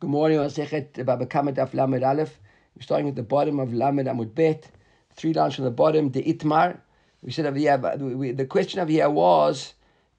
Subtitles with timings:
[0.00, 2.40] Good morning, Masechet Baba Kama Daf Lamed Aleph.
[2.74, 4.68] We're starting at the bottom of Lamed Amud Bet,
[5.14, 6.80] three lines from the bottom, the Itmar.
[7.22, 9.74] We said over here, the question over here was,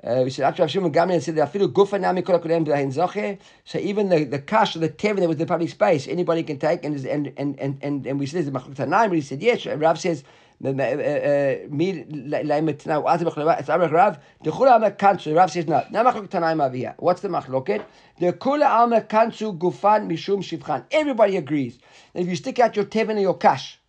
[0.05, 3.79] we said, after Rav Shimon Gamliel said, "Afilu gufa nami kol hakodem b'lehin zoche." So
[3.79, 7.04] even the, the kash, the tevin that was the public space, anybody can take, and
[7.05, 9.65] and and and and, we said, "Machlok Tanaim," he said, yes.
[9.65, 10.23] Rav says,
[10.63, 15.36] uh, "Mi leimet now." As Rav, Rav, the chula alma kansu.
[15.36, 17.84] Rav says, "No, no machlok Tanaim here." What's the machloket?
[18.20, 20.86] The kula alma kansu gufan mishum shivchan.
[20.92, 21.80] Everybody agrees
[22.14, 23.80] that if you stick out your tevin or your kash,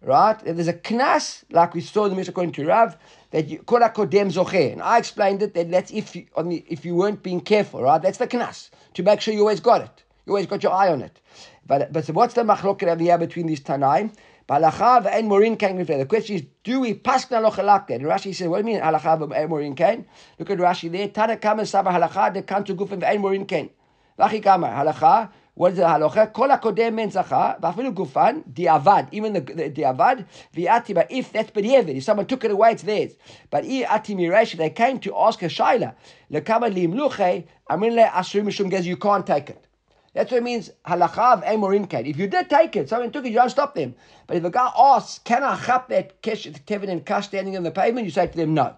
[0.00, 0.40] right?
[0.46, 2.96] If there's a knas, like we saw in the Mishnah according to Rav,
[3.30, 4.72] that you kol hakodem zocher.
[4.72, 8.00] And I explained it that that's if you, the, if you weren't being careful, right?
[8.00, 10.04] That's the knas to make sure you always got it.
[10.26, 11.20] You always got your eye on it.
[11.66, 14.12] But but so what's the machloket over here between these tanaim?
[14.48, 18.00] Balacha and morin kain The question is, do we paskna loch like that?
[18.00, 20.04] And Rashi says, what do you mean halacha and morin kain?
[20.40, 21.06] Look at Rashi there.
[21.08, 23.70] Tana kama saba halacha de kantu gufin and morin kain.
[24.18, 25.30] Vachi kama halacha.
[25.54, 26.32] What is the halacha?
[26.32, 31.50] Kol hakodem men zacha, v'afilu gufan, diavad, even the, the diavad, v'ati, but if that's
[31.50, 33.12] b'diavad, if someone took it away, it's theirs.
[33.50, 35.94] But i ati miresh, they came to ask a shaila,
[36.30, 39.66] lekama limluche, amin le asur mishum gez, you can't take it.
[40.14, 41.86] That's what it means, halacha of emorin.
[42.06, 43.94] If you did take it, someone took it, you don't stop them.
[44.26, 47.62] But if a guy asks, can I chap that kesh, tevin and kash standing on
[47.62, 48.76] the pavement, you say to them, no.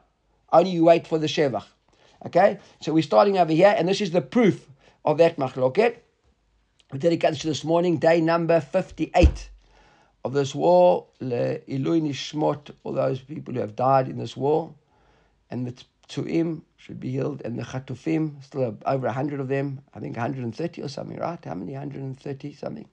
[0.52, 1.64] Only you wait for the shevach.
[2.26, 2.58] Okay?
[2.80, 4.68] So we're starting over here, and this is the proof
[5.04, 5.96] of that machloket.
[6.92, 9.48] We dedicated to this morning, day number 58
[10.26, 14.74] of this war, Le Ilui Nishmot, all those people who have died in this war,
[15.50, 15.72] and the
[16.06, 20.82] Tuim should be healed, and the Chatufim, still over 100 of them, I think 130
[20.82, 21.42] or something, right?
[21.42, 21.72] How many?
[21.72, 22.86] 130 something.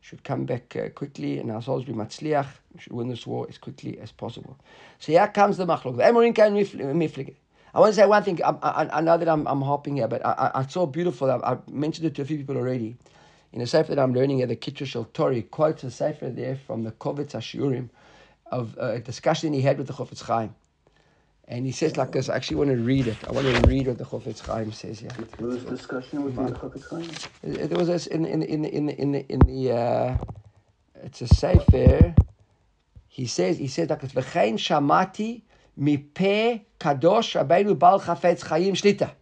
[0.00, 2.46] Should come back uh, quickly, and our souls be matzliach.
[2.78, 4.58] Should win this war as quickly as possible.
[4.98, 5.98] So here comes the machlok.
[5.98, 7.34] The.
[7.74, 8.42] I want to say one thing.
[8.42, 11.30] I, I, I know that I'm, I'm hopping here, but I, I, I saw beautiful.
[11.30, 12.96] I, I mentioned it to a few people already.
[13.54, 16.56] In a sefer that I'm learning at the Kitcher Shel Tori, quotes a sefer there
[16.56, 17.88] from the Kovetz HaShiurim
[18.50, 20.52] of uh, a discussion he had with the Chofetz Chaim.
[21.46, 23.16] And he says like this, I actually want to read it.
[23.28, 25.12] I want to read what the Chofetz Chaim says here.
[25.38, 27.08] There was discussion with the Chofetz Chaim.
[27.62, 30.16] Uh, There was this in in in in in the, in the uh,
[31.04, 32.12] it's a sefer.
[33.06, 35.42] He says he says like it's v'chein shamati
[35.78, 39.12] mipe kadosh Rabbeinu bal chafetz chayim shlita.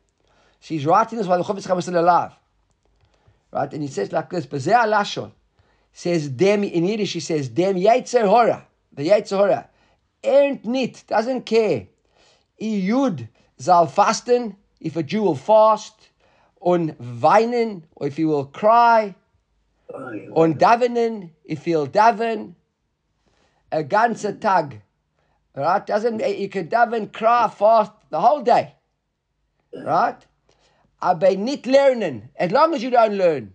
[0.60, 2.32] So he's writing this while the Chofetz Chaim is still alive,
[3.52, 3.72] right?
[3.72, 5.32] And he says like this, "Bezeh alashon."
[5.92, 7.12] Says dem in Yiddish.
[7.12, 8.66] He says dem yetzer hora.
[8.92, 9.68] The yetzer hora,
[10.24, 11.86] ernt nit doesn't care.
[12.60, 13.28] Iyud
[13.60, 16.08] zal fasten if a Jew will fast,
[16.60, 19.14] on weinen or if he will cry,
[19.92, 22.54] on davenen if he'll daven,
[23.70, 24.82] a ganze tag.
[25.54, 25.86] Right?
[25.86, 28.74] Doesn't you can daven, cry, fast the whole day.
[29.74, 30.26] Right?
[31.01, 33.53] Aber nicht lernen, as long as you don't learn.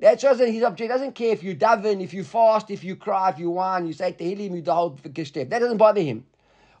[0.00, 0.90] That's also his object.
[0.90, 3.92] doesn't care if you daven, if you fast, if you cry, if you whine, you
[3.92, 5.48] say Tehillim, you the whole step.
[5.50, 6.24] That doesn't bother him.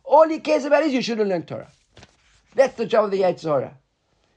[0.04, 1.70] All he cares about is you shouldn't learn Torah.
[2.54, 3.72] That's the job of the Yetzirah.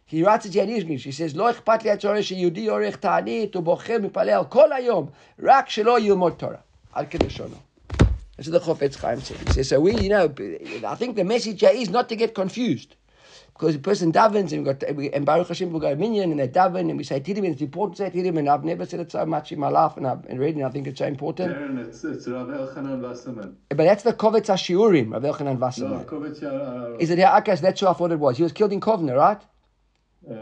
[0.06, 1.04] He writes it here in English.
[1.04, 6.00] He says, לא אכפת לי הצורך שיהודי עורך תענית ובוחר מתפלל כל היום, רק שלא
[6.00, 6.58] ילמוד תורה.
[6.94, 7.56] עד כלשונו.
[8.36, 9.38] That's what the Chofetz Chaim said.
[9.38, 10.34] He says, so we, you know,
[10.88, 12.96] I think the message here is not to get confused.
[13.55, 16.41] Because the person davens, and, we got, and Baruch Hashem, we got a minion, and
[16.41, 18.85] they daven, and we say Tehillim, and it's important to say Tehillim, and I've never
[18.85, 20.89] said it so much in my life, and I've and read it, and I think
[20.89, 21.53] it's so important.
[21.53, 23.57] Aaron, it's, it's Rav Elchanan Wasserman.
[23.69, 27.33] But that's the Kovetz HaShiurim, Rav Elchanan No, Kovetz, uh, Is it here?
[27.39, 28.39] Okay, so that's who I thought it was.
[28.39, 29.41] He was killed in Kovna, right?
[30.29, 30.35] uh,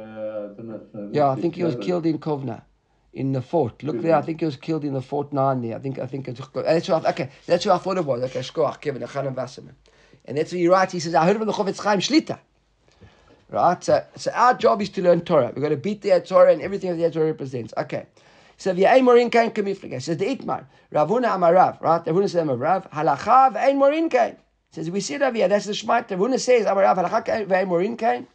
[0.59, 1.11] I know.
[1.12, 2.62] Yeah, I think he was killed in Kovna,
[3.12, 3.83] in the fort.
[3.83, 5.77] Look there, I think he was killed in the Fort Nine there.
[5.77, 7.29] I think, I think it's that's what I, okay.
[7.47, 8.23] That's what I thought it was.
[8.23, 9.77] Okay, Shkoach, Kevin, Chanan Wasserman,
[10.25, 10.94] and that's what he writes.
[10.94, 12.39] He says, I heard from the Chofetz Chaim Shlita.
[13.52, 15.52] Right, so, so our job is to learn Torah.
[15.54, 17.74] We've got to beat the Torah and everything that the Torah represents.
[17.76, 18.06] Okay.
[18.56, 20.00] So the ein morin kain kamifliga.
[20.00, 20.64] Says the Itmar.
[20.90, 21.78] Rav Huna Amarav.
[21.82, 22.06] Right?
[22.06, 22.90] Rav Huna says Amarav.
[22.90, 24.36] Halacha ve'ein morin kain.
[24.70, 25.48] Says we see Rav here.
[25.48, 26.10] That's the Shmat.
[26.10, 26.96] Rav Huna says Amarav.
[26.96, 28.26] Halacha ve'ein morin kain.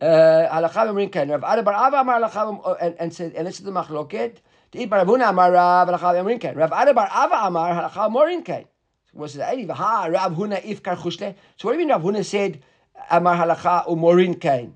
[0.00, 1.28] Uh, halacha ve'ein kain.
[1.30, 4.36] Rav Ada bar Ava Amar halacha uh, and and said and this is the machloket.
[4.70, 5.88] The Itmar Rav Huna Amarav.
[5.88, 6.54] Halacha ve'ein morin kain.
[6.54, 8.66] Rav Ada bar Ava Amar halacha morin kain.
[9.12, 11.34] Was it any ha Rav Huna ifkar chushle?
[11.56, 12.62] So what do you mean Rav Huna said
[13.10, 14.74] Amar halacha umorin kain?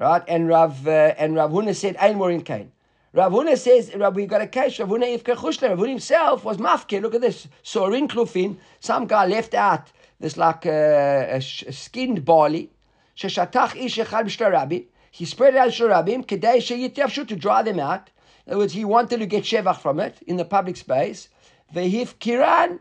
[0.00, 0.22] Right?
[0.28, 2.72] And Rav uh, and Rav Huna said ein morin kain.
[3.12, 4.80] Rav Huna says, Rav, we got a case.
[4.80, 5.68] Rav Huna Yivke Chushler.
[5.68, 7.00] Rav Huna himself was mafke.
[7.00, 7.46] Look at this.
[7.62, 8.56] Sorin Klufin.
[8.80, 12.70] Some guy left out this like uh, skinned barley.
[13.16, 14.80] Sheshatach ish echad b'shtar rabbi.
[15.12, 16.26] He spread it out shtar rabbim.
[16.26, 18.10] Kedei sheyitavshu to dry them out.
[18.46, 21.28] In other words, he wanted to get shevach from it in the public space.
[21.72, 22.80] Vehif kiran.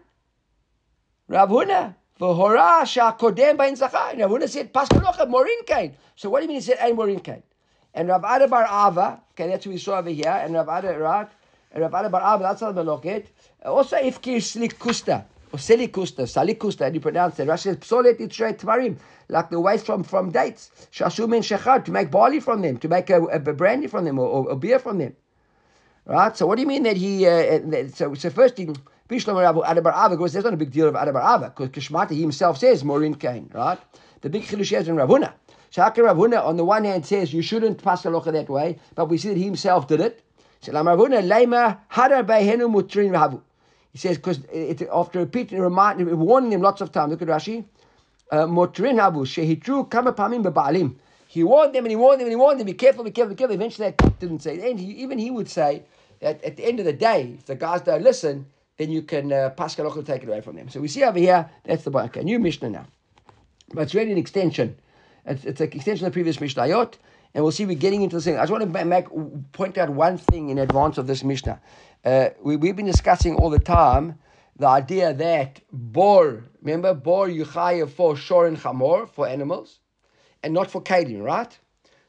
[1.27, 1.95] Rav Huna.
[2.23, 4.15] V'hora sha'kodem ba'in zachar.
[4.17, 5.93] Rav Huna said, Paskalocha, morin kain.
[6.15, 7.43] So what do you mean he said, ein morin kain?
[7.93, 10.97] And Rav Ada Bar Ava, okay, that's what we saw over here, and Rav Ada,
[10.97, 11.27] right?
[11.73, 13.25] And Rav Ada Bar Ava, that's how the loket.
[13.65, 17.47] Also, Ifkir Slik Kusta, or Seli Kusta, Salik Kusta, and you pronounce it.
[17.47, 18.95] Rashi says, Psolet Itrei Tvarim,
[19.27, 20.71] like the waste from, from dates.
[20.93, 24.17] Shashum and Shechar, to make barley from them, to make a, a brandy from them,
[24.17, 25.13] or, or, or beer from them.
[26.05, 26.35] Right?
[26.35, 28.69] So what do you mean that he, uh, that, so, so first he,
[29.09, 29.35] Bishlam
[29.65, 32.83] Adabar Ava, because there's not a big deal of Adabar Ava, because Kishmata himself says
[32.83, 33.79] Morin Kain, right?
[34.21, 35.33] The big Chidush is in Rav Huna.
[35.73, 39.09] Can Rav Huna on the one hand says you shouldn't pass halacha that way, but
[39.09, 40.21] we see that he himself did it.
[40.61, 43.41] So Rav Huna Lema Hadar Behenu Mutrin Rahavu.
[43.91, 44.39] He says because
[44.91, 47.11] after repeating, reminding, warning him lots of times.
[47.11, 47.65] Look at Rashi.
[48.31, 50.95] Uh, Mutrin Havu Shehitru Kamapamim Bebaalim.
[51.27, 52.65] He warned them and he warned them and he warned them.
[52.65, 53.55] Be careful, be careful, be careful.
[53.55, 54.71] Eventually, that didn't say it.
[54.71, 55.83] And he, even he would say
[56.21, 58.47] that at the end of the day, if the guys don't listen,
[58.77, 60.69] then you can uh, pass halacha take it away from them.
[60.69, 62.85] So we see over here that's the okay, new Mishnah now,
[63.73, 64.75] but it's really an extension.
[65.25, 66.95] It's, it's an extension of the previous Mishnayot,
[67.33, 68.37] and we'll see we're getting into the thing.
[68.37, 69.05] I just want to make,
[69.53, 71.61] point out one thing in advance of this Mishnah.
[72.03, 74.19] Uh, we, we've been discussing all the time
[74.55, 79.79] the idea that bor, remember, bor yuchayev for shor and chamor, for animals,
[80.43, 81.57] and not for kalim, right?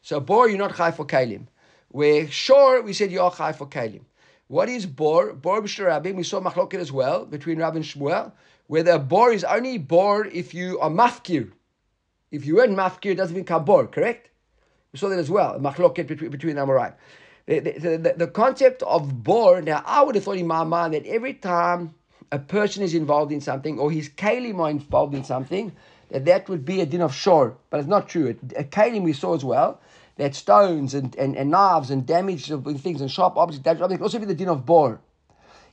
[0.03, 1.47] So bor, you're not chay for kalim.
[1.89, 4.03] Where shor, we said you're chay for kalim.
[4.49, 5.33] What is bor?
[5.33, 8.33] Bor b'shirabim, we saw machloket as well, between Rab and Shmuel,
[8.69, 11.51] the bor is only bor if you are mafkir.
[12.31, 14.31] If you weren't mafkir, it doesn't become bor, correct?
[14.93, 16.95] We saw that as well, machloket between, between Amorai.
[17.47, 20.95] The, the, the, the, concept of bor, now I would have thought in my mind
[20.95, 21.95] that every time
[22.33, 25.73] a person is involved in something or his kalim are involved in something,
[26.11, 27.57] that that would be a din of shor.
[27.71, 28.35] But it's not true.
[28.57, 29.81] A kalim we saw as well,
[30.17, 34.19] that stones and, and, and knives and damage things and sharp objects, damage objects, also
[34.19, 35.01] be the din of bor.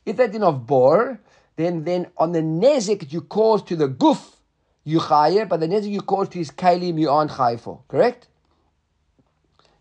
[0.05, 1.19] If that din of bor,
[1.55, 4.35] then then on the nezik you cause to the guf,
[4.83, 7.81] you chayer, but the nezik you cause to his kalim you aren't chayer for.
[7.87, 8.27] Correct?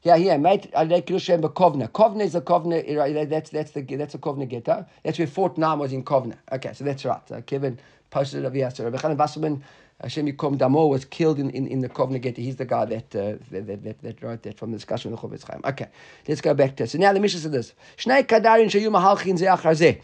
[0.03, 0.73] Yeah, yeah, mate.
[0.75, 1.89] I like Kirushem Kovna.
[1.89, 3.29] Kovna is a kovna.
[3.29, 4.87] That's that's the that's a kovna ghetto.
[5.05, 6.37] That's where Fort Nine was in Kovna.
[6.51, 7.21] Okay, so that's right.
[7.29, 7.79] So Kevin
[8.09, 8.71] posted it over here.
[8.71, 9.63] So Rabbi Chanan Wasserman,
[10.03, 12.41] Hashem Yikom Damo, was killed in, in, in the kovna ghetto.
[12.41, 15.29] He's the guy that, uh, that, that, that, wrote that from the discussion of the
[15.29, 15.61] Chofetz Chaim.
[15.65, 15.89] Okay,
[16.27, 16.91] let's go back to it.
[16.91, 20.01] So now the mission says this: Shnei kadarin shayu mahalchin zeachar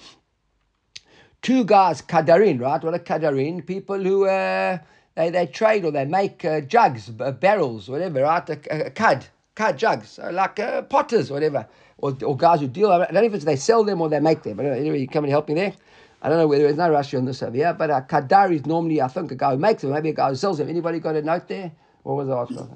[1.42, 2.82] Two guys, kadarin, right?
[2.82, 3.66] What are kadarin?
[3.66, 4.78] People who uh,
[5.14, 8.48] they, they trade or they make uh, jugs, barrels, whatever, right?
[8.50, 8.90] A, a,
[9.56, 11.66] car jugs, uh, like uh, potters, whatever,
[11.98, 12.92] or, or guys who deal.
[12.92, 14.58] I don't know if it's they sell them or they make them.
[14.58, 15.72] But anyway, you come and help me there.
[16.22, 18.66] I don't know whether there's no Rashi on this over here, but a kadar is
[18.66, 20.68] normally, I think, a guy who makes them, maybe a guy who sells them.
[20.68, 21.72] Anybody got a note there?
[22.02, 22.68] What was the answer?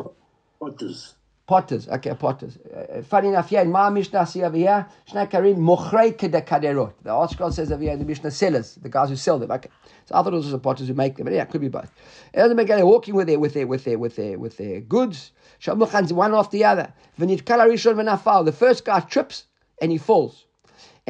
[0.58, 1.14] Potters.
[1.46, 2.58] Potters, okay, potters.
[2.58, 6.92] Uh, funny enough, here in my Mishnah, see over here, Shnei Karin, Mochrei Kaderot.
[7.02, 9.50] The article says over here in the Mishnah, sellers, the guys who sell them.
[9.50, 9.68] Okay.
[10.04, 11.68] So I thought it was the potters who make them, but yeah, it could be
[11.68, 11.90] both.
[12.32, 14.80] It doesn't make any walking with their, with their, with their, with their, with their
[14.80, 15.32] goods.
[15.60, 16.92] Shamluchan's one after the other.
[17.18, 18.44] V'nit kala rishon v'nafal.
[18.44, 19.46] The first guy trips
[19.82, 20.46] and he falls.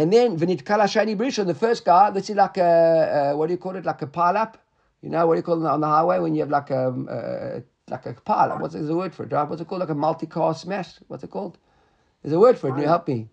[0.00, 1.46] And then v'nit kala shani brishon.
[1.46, 3.84] The first guy, this is like a, what do you call it?
[3.84, 4.56] Like a pile up.
[5.02, 6.88] You know, what do you call it on the highway when you have like a,
[6.88, 8.52] a like a pile.
[8.52, 8.62] up?
[8.62, 9.32] What's the word for it?
[9.32, 9.80] What's it called?
[9.80, 10.94] Like a multi-car smash.
[11.08, 11.58] What's it called?
[12.22, 12.72] There's a word for it.
[12.72, 13.28] Can you help me?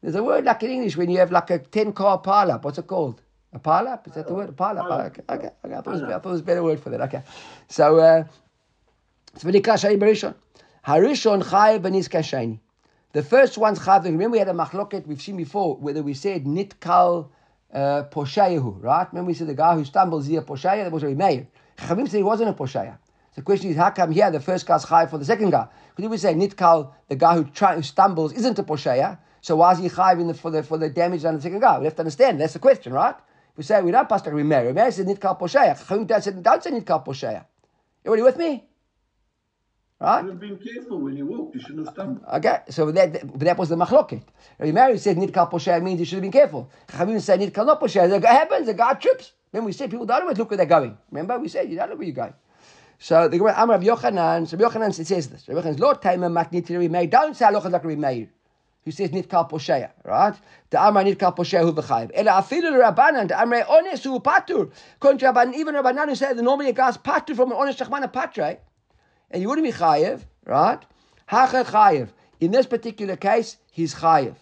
[0.00, 2.64] There's a word like in English when you have like a ten-car pile up.
[2.64, 3.20] What's it called?
[3.52, 4.06] A pile up?
[4.06, 4.50] Is that the word?
[4.50, 4.86] A pile up?
[4.86, 5.50] Okay, okay.
[5.64, 5.74] okay.
[5.74, 7.00] I, thought was, I thought it was a better word for that.
[7.00, 7.22] Okay.
[7.68, 8.24] So, uh,
[9.34, 10.36] Harishon
[11.42, 12.08] Chayev Beniz
[13.12, 14.04] The first one's Chayev.
[14.04, 17.30] Remember, we had a machloket we've seen before, whether we said Nitkal
[17.72, 19.08] uh, Poshayahu, right?
[19.10, 21.46] Remember, we said the guy who stumbles here Poshaya, that was a Meir.
[21.78, 22.98] Chavim said he wasn't a Poshaya.
[23.34, 25.68] The question is, how come here the first guy's Chayev for the second guy?
[25.96, 29.18] Because we say Nitkal, the guy who, try, who stumbles, isn't a Poshaya.
[29.40, 31.78] So why is he Chayev the, for, the, for the damage on the second guy?
[31.78, 32.38] We have to understand.
[32.42, 33.14] That's the question, right?
[33.56, 34.70] We say we don't pass like Remeir.
[34.70, 35.82] Remeir says Nitkal Poshaya.
[35.82, 37.46] Chavim said, don't say Nitkal Poshaya.
[38.04, 38.67] Everybody with me?
[40.00, 40.22] Right?
[40.22, 41.54] You have been careful when you walk.
[41.54, 42.24] You shouldn't have stumbled.
[42.34, 44.22] Okay, so that that was the machloket.
[44.60, 46.70] Rabbi Meir said nidkal posher means you should have been careful.
[46.86, 48.08] Chavim said nidkal not posher.
[48.08, 48.66] The guy happens.
[48.66, 49.32] The guy trips.
[49.50, 50.96] Then we said people don't always look where they're going.
[51.10, 52.34] Remember we said you don't know where you're going.
[53.00, 54.46] So the Gemara Amar Rabbi Yochanan.
[54.46, 55.48] So Rabbi Yochanan says this.
[55.48, 57.08] Rabbi Yochanan Lord Taima matnit Rabbi Meir.
[57.08, 58.28] Don't say halacha like Rabbi Meir.
[58.84, 60.34] Who says nitkal posher, right?
[60.70, 62.12] The Amar nitkal posher hu v'chayiv.
[62.14, 63.26] Ela afilu Rabbanan.
[63.26, 64.70] The Amar ones hu patur.
[65.00, 68.58] Rabbanan, even Rabbanan who said that normally a guy's patur from an honest shachman patre
[69.30, 70.80] and you wouldn't be chayiv, right?
[71.26, 72.08] Hacha chayiv.
[72.40, 74.36] In this particular case, he's chayiv.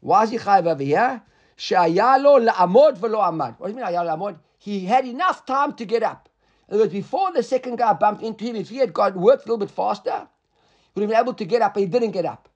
[0.00, 1.22] Why is he chayiv over here?
[1.56, 3.58] Shayalo la'amod v'lo amad.
[3.58, 4.38] What do you mean ayalo la'amod?
[4.58, 6.28] He had enough time to get up.
[6.68, 9.44] In other words, before the second guy bumped into him, if he had got worked
[9.44, 10.28] a little bit faster,
[10.94, 12.48] he would have been able to get up, but he didn't get up.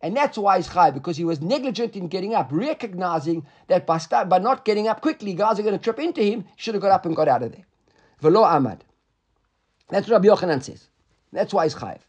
[0.00, 3.98] And that's why he's chayiv, because he was negligent in getting up, recognizing that by,
[3.98, 6.42] start, by not getting up quickly, guys are going to trip into him.
[6.42, 7.66] He should have got up and got out of there.
[8.22, 8.80] V'lo amad.
[9.88, 10.88] That's what Rabbi Yochanan says.
[11.32, 12.00] That's why he's chayiv.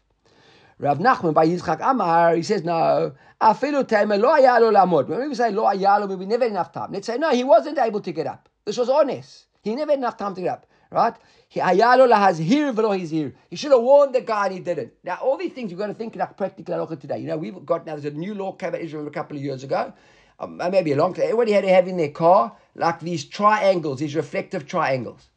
[0.78, 5.08] Rav Nachman bar Yitzchak Amar, he says, no, afilu tema lo ayalo lamod.
[5.08, 6.92] When we say lo ayalo, we never had enough time.
[6.92, 8.48] Let's say, no, he wasn't able to get up.
[8.64, 9.46] This was honest.
[9.62, 11.14] He never had enough time to get up, right?
[11.48, 13.34] He has here v'lo he's here.
[13.50, 14.92] He should have warned the guy and he didn't.
[15.04, 17.18] Now, all these things you've got to think like practically today.
[17.18, 19.42] You know, we've got now, there's a new law came out Israel a couple of
[19.42, 19.92] years ago,
[20.38, 21.24] um, maybe a long time.
[21.24, 25.28] Everybody had to have in their car like these triangles, these reflective triangles.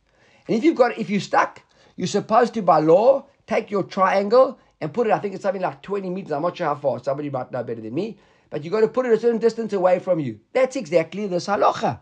[0.47, 1.61] And if you've got, if you're stuck,
[1.95, 5.61] you're supposed to, by law, take your triangle and put it, I think it's something
[5.61, 6.31] like 20 meters.
[6.31, 6.99] I'm not sure how far.
[7.01, 8.17] Somebody might know better than me.
[8.49, 10.39] But you've got to put it a certain distance away from you.
[10.53, 11.99] That's exactly the halacha.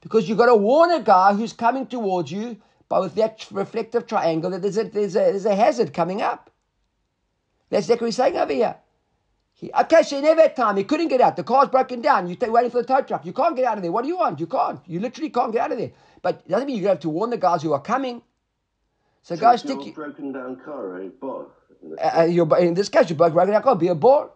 [0.00, 2.56] Because you've got to warn a guy who's coming towards you,
[2.88, 6.50] but with that reflective triangle, that there's a, there's a, there's a hazard coming up.
[7.68, 8.76] That's exactly what he's saying over here.
[9.52, 10.76] He, okay, so he never had time.
[10.78, 11.36] He couldn't get out.
[11.36, 12.26] The car's broken down.
[12.26, 13.26] You're waiting for the tow truck.
[13.26, 13.92] You can't get out of there.
[13.92, 14.40] What do you want?
[14.40, 14.80] You can't.
[14.86, 15.92] You literally can't get out of there.
[16.22, 18.22] But it doesn't mean you have to warn the guys who are coming.
[19.22, 19.94] So, so guys, stick.
[19.94, 21.46] broken down car, a bar.
[21.98, 24.30] Uh, uh in this case, you're broken down car, be a bar.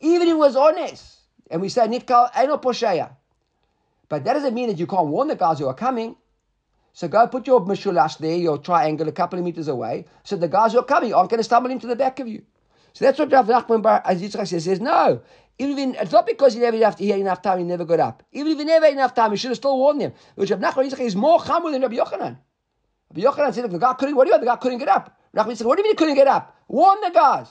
[0.00, 1.18] Even if it was honest,
[1.50, 3.10] and we say Nikal Eno Posheya.
[4.08, 6.16] But that doesn't mean that you can't warn the guys who are coming.
[6.92, 10.46] So go put your mishulash there, your triangle, a couple of meters away, so the
[10.46, 12.42] guys who are coming aren't going to stumble into the back of you.
[12.92, 14.64] So that's what Rav Nachman Bar Yitzchak says.
[14.64, 15.20] says no.
[15.58, 18.22] Even it's not because he never enough he had enough time, he never got up.
[18.32, 20.12] Even if he never had enough time, he should have still warned them.
[20.36, 22.38] Which Rav Nachman Yitzchak is more chamur than Rabbi Yochanan.
[23.14, 24.16] Rabbi Yochanan said, the guy couldn't.
[24.16, 24.42] What do you want?
[24.42, 25.18] The guy couldn't get up.
[25.32, 26.56] Rabbi said, what do you mean he couldn't get up?
[26.68, 27.48] Warn the guys.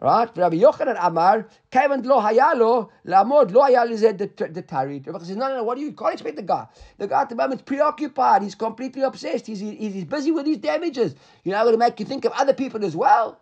[0.00, 0.28] Right?
[0.36, 5.06] Rabbi Yochanan Amar, Kevin lo hayalo, lamod lo hayal is the tarid.
[5.06, 6.68] Rabbi says, no, no, no, what do you, you can't expect the guy.
[6.98, 8.42] The guy at the moment is preoccupied.
[8.42, 9.48] He's completely obsessed.
[9.48, 11.16] He's, he's, he's busy with his damages.
[11.42, 13.40] You're not going to make you think of other people as well.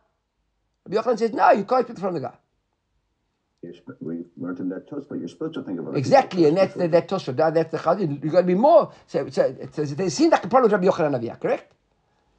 [0.89, 2.35] Rabbi Yochanan says, no, you can't expect from the guy.
[4.01, 5.99] We learned in that Tosfot, you're supposed to think about it.
[5.99, 8.23] Exactly, and that's the, that Tosfot, that, that's the Chazid.
[8.23, 8.93] You've got to be more.
[9.07, 11.73] So, so, so they seem like the problem of Rabbi Yochanan Aviyah, correct?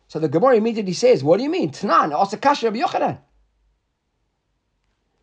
[0.08, 1.72] So the Gemara immediately says, what do you mean?
[1.72, 3.20] Tnan, also Rabbi Yochanan.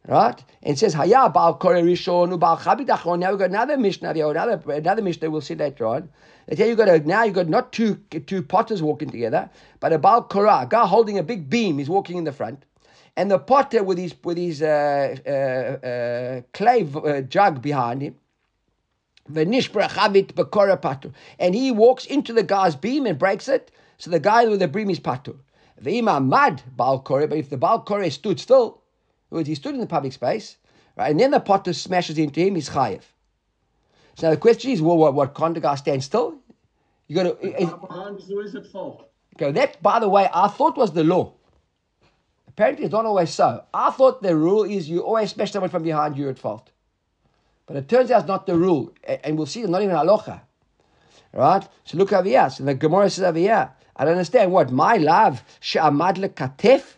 [0.06, 0.44] Right?
[0.62, 3.20] And it says, Haya Baal Kore Rishon, Baal Chabit Achron.
[3.20, 6.10] Now we've got another Mishnah, another, another Mishnah we'll see later on.
[6.46, 7.94] They tell you got a, now you've got not two,
[8.26, 9.48] two potters walking together,
[9.80, 12.66] but a Baal Korah, a guy holding a big beam is walking in the front
[13.16, 18.16] and the potter with his with his uh, uh, uh, clay uh, jug behind him.
[19.36, 19.54] And
[21.54, 23.70] he walks into the guy's beam and breaks it.
[23.96, 25.36] So the guy with the beam is patur.
[25.80, 28.82] The imam mad but if the balkore stood still,
[29.30, 30.56] he stood in the public space,
[30.96, 33.02] right, and then the potter smashes into him, he's chayiv.
[34.14, 36.38] So the question is, well, what, what can't the guy stand still?
[37.08, 37.76] You got to.
[37.86, 39.10] Behind is at fault.
[39.34, 41.32] Okay, that by the way, I thought was the law.
[42.54, 43.64] Apparently, it's not always so.
[43.74, 46.70] I thought the rule is you always smash someone from behind, you're at fault.
[47.66, 48.92] But it turns out it's not the rule.
[49.24, 50.40] And we'll see it's not even halacha.
[51.32, 51.66] Right?
[51.84, 52.48] So look over here.
[52.50, 53.72] So the Gemara says over here.
[53.96, 54.70] I don't understand what.
[54.70, 56.94] My love, she'amad lekatef.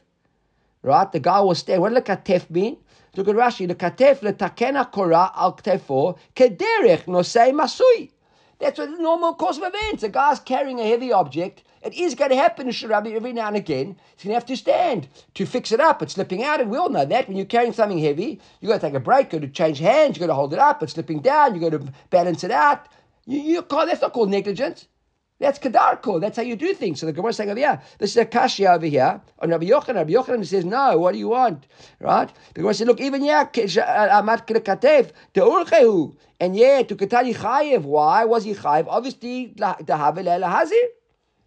[0.83, 1.11] Right?
[1.11, 1.81] The guy was standing.
[1.81, 2.77] What does lekatef mean?
[3.17, 3.67] Look at Rashi.
[3.67, 8.11] Lekatef letakena korah al ktefo kederech nosei masui.
[8.59, 10.03] That's the normal course of events.
[10.03, 13.57] A guy's carrying a heavy object it is going to happen Shirabi every now and
[13.57, 13.97] again.
[14.17, 16.03] He's going to have to stand to fix it up.
[16.03, 17.29] It's slipping out, and we all know that.
[17.29, 19.79] When you're carrying something heavy, you've got to take a break, you've got to change
[19.79, 22.51] hands, you've got to hold it up, it's slipping down, you've got to balance it
[22.51, 22.89] out.
[23.25, 24.89] You, you can't, that's not called negligence.
[25.39, 26.19] That's kadarko.
[26.21, 27.01] That's how you do things.
[27.01, 29.67] So the Gemara is saying over here, this is a kashya over here on Rabbi
[29.67, 29.97] Yochanan.
[29.97, 31.67] Rabbi Yochanan says, no, what do you want?
[32.01, 32.31] Right?
[32.55, 36.17] The Gemara says, look, even yeah, uh, amat katef, te'urchehu.
[36.41, 37.83] And yeah, to katali chayev.
[37.83, 38.87] Why was he chayev?
[38.89, 40.73] Obviously, the havel el hazir.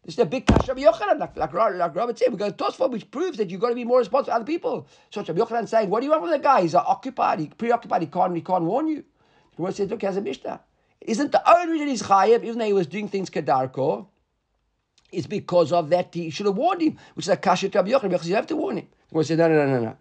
[0.06, 2.32] This is a big kasha of Yochanan, like, like, like Robert said.
[2.32, 4.46] We got a Tosfot which proves that you've got to be more responsible to other
[4.46, 4.88] people.
[5.10, 6.62] So Rabbi Yochanan saying, what do you want from the guy?
[6.62, 9.04] He's occupied, he's preoccupied, he can't, he can't warn you.
[9.52, 10.62] The Gemara says, look, he has a Mishnah.
[11.02, 14.08] Isn't the only reason he's chayiv, even though he was doing things kedarko,
[15.12, 17.92] is because of that he should have warned him, which is a kasha to Rabbi
[17.92, 18.88] Yochanan, because you have to warn him.
[19.12, 19.98] The says, no, no, no, no, no.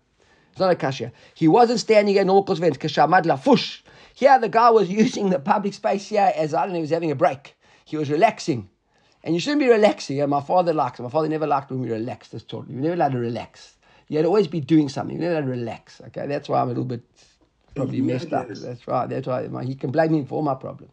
[0.51, 1.13] It's not a kasha.
[1.35, 3.83] He wasn't standing at normal course events, kashamad lafush.
[4.15, 6.91] Here the guy was using the public space here as, I don't know, he was
[6.91, 7.57] having a break.
[7.85, 8.69] He was relaxing.
[9.25, 10.21] And you shouldn't be relaxing.
[10.21, 11.03] And my father liked it.
[11.03, 12.77] My father never liked when we relaxed as children.
[12.77, 13.77] You never allowed to relax.
[14.09, 15.17] You had to always be doing something.
[15.17, 16.01] You never allowed to relax.
[16.09, 17.03] Okay, that's why I'm a little bit
[17.79, 18.49] probably messed up.
[18.49, 19.09] That's right.
[19.09, 19.67] That's right.
[19.67, 20.93] he can blame me for all my problems.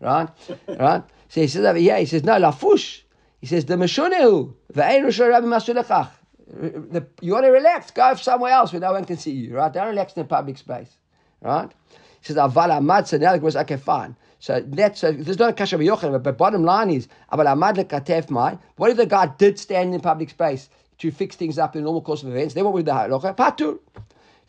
[0.00, 0.28] Right?
[0.68, 1.02] right?
[1.28, 3.02] So he says over here, he says, no, lafush.
[3.40, 6.10] He says, the meshunehu, rabbi masulechach.
[7.20, 9.72] You want to relax, go somewhere else where no one can see you, right?
[9.72, 10.90] Don't relax in a public space,
[11.40, 11.70] right?
[12.20, 14.16] He says, aval amad, so now it was, okay, fine.
[14.38, 18.30] So that's so there's not a kasha Yochanan, but bottom line is about amad lekatef
[18.30, 18.58] mai.
[18.76, 21.84] What if the guy did stand in public space to fix things up in the
[21.84, 22.54] normal course of events?
[22.54, 23.78] Then what would the halacha patur?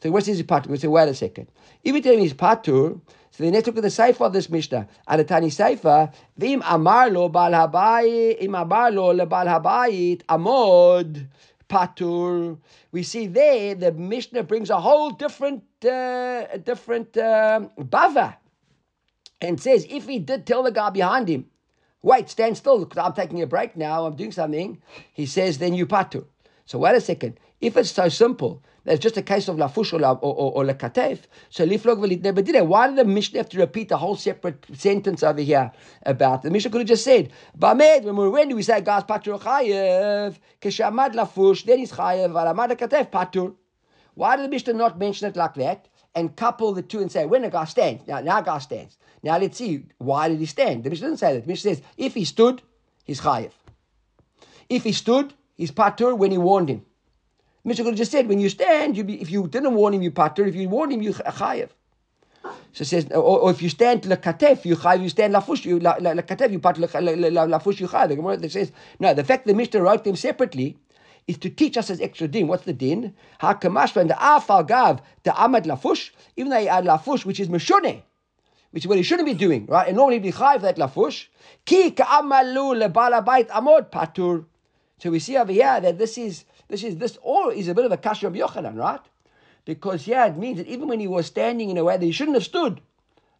[0.01, 0.68] So what's his patur?
[0.68, 1.48] We say wait a second.
[1.84, 3.00] If you tell me he's patur,
[3.32, 4.88] so then let's look at the sefer of this mishnah.
[5.08, 11.27] At a tiny sefer, v'im amar lo bal habayit, im amar lo lebal habayit amod
[11.70, 12.58] patur.
[12.92, 18.38] We see there the Mishnah brings a whole different, uh, different um, bava,
[19.42, 21.46] and says if he did tell the guy behind him,
[22.01, 24.82] wait, stand still, because I'm taking a break now, I'm doing something.
[25.13, 26.25] He says, then you patur.
[26.66, 27.39] So wait a second.
[27.60, 31.20] If it's so simple, that's just a case of lafush or, or, or, or lekatef.
[31.50, 35.42] So liflog velitne Why did the Mishnah have to repeat a whole separate sentence over
[35.42, 35.72] here
[36.04, 36.44] about?
[36.44, 40.38] The Mishnah could have just said, Bamed, when we when we say gas patur chayev,
[40.62, 43.56] keshamad lafush, then he's chayev, valamad lekatef patur.
[44.14, 45.88] Why did the Mishnah not mention it like that?
[46.14, 48.98] And couple the two and say, when a guy stands, now, now a guy stands.
[49.22, 50.84] Now let's see, why did he stand?
[50.84, 51.42] The Mishnah doesn't say that.
[51.42, 52.62] The Mishnah says, if he stood,
[53.04, 53.52] he's chayev.
[54.70, 56.86] If he stood, he's patur when he warned him.
[57.68, 60.46] Mishnah just said, when you stand, you be, if you didn't warn him, you pater.
[60.46, 61.68] If you warn him, you chayev.
[62.72, 65.04] So it says, or, or if you stand lekatef, you chayev.
[65.04, 68.08] You stand lafush, you lekatef, you pater lafush, you chayev.
[68.08, 68.72] The Gemara says,
[69.02, 70.78] no, the fact that Mishnah wrote them separately
[71.28, 72.48] is to teach us as extra din.
[72.48, 73.14] What's the din?
[73.42, 77.50] Hakamash and the afal gav the amad lafush, even though he had lafush, which is
[77.50, 78.02] meshone,
[78.72, 79.90] which is what he shouldn't be doing, right?
[79.90, 81.28] And normally he'd be chayiv that lafush.
[81.66, 84.46] Ki ka'amalu lebalabait amod patur.
[85.00, 87.86] So we see over here that this is this is this all is a bit
[87.86, 89.02] of a kasha of Yochanan, right?
[89.66, 92.12] Because yeah, it means that even when he was standing in a way that he
[92.12, 92.82] shouldn't have stood,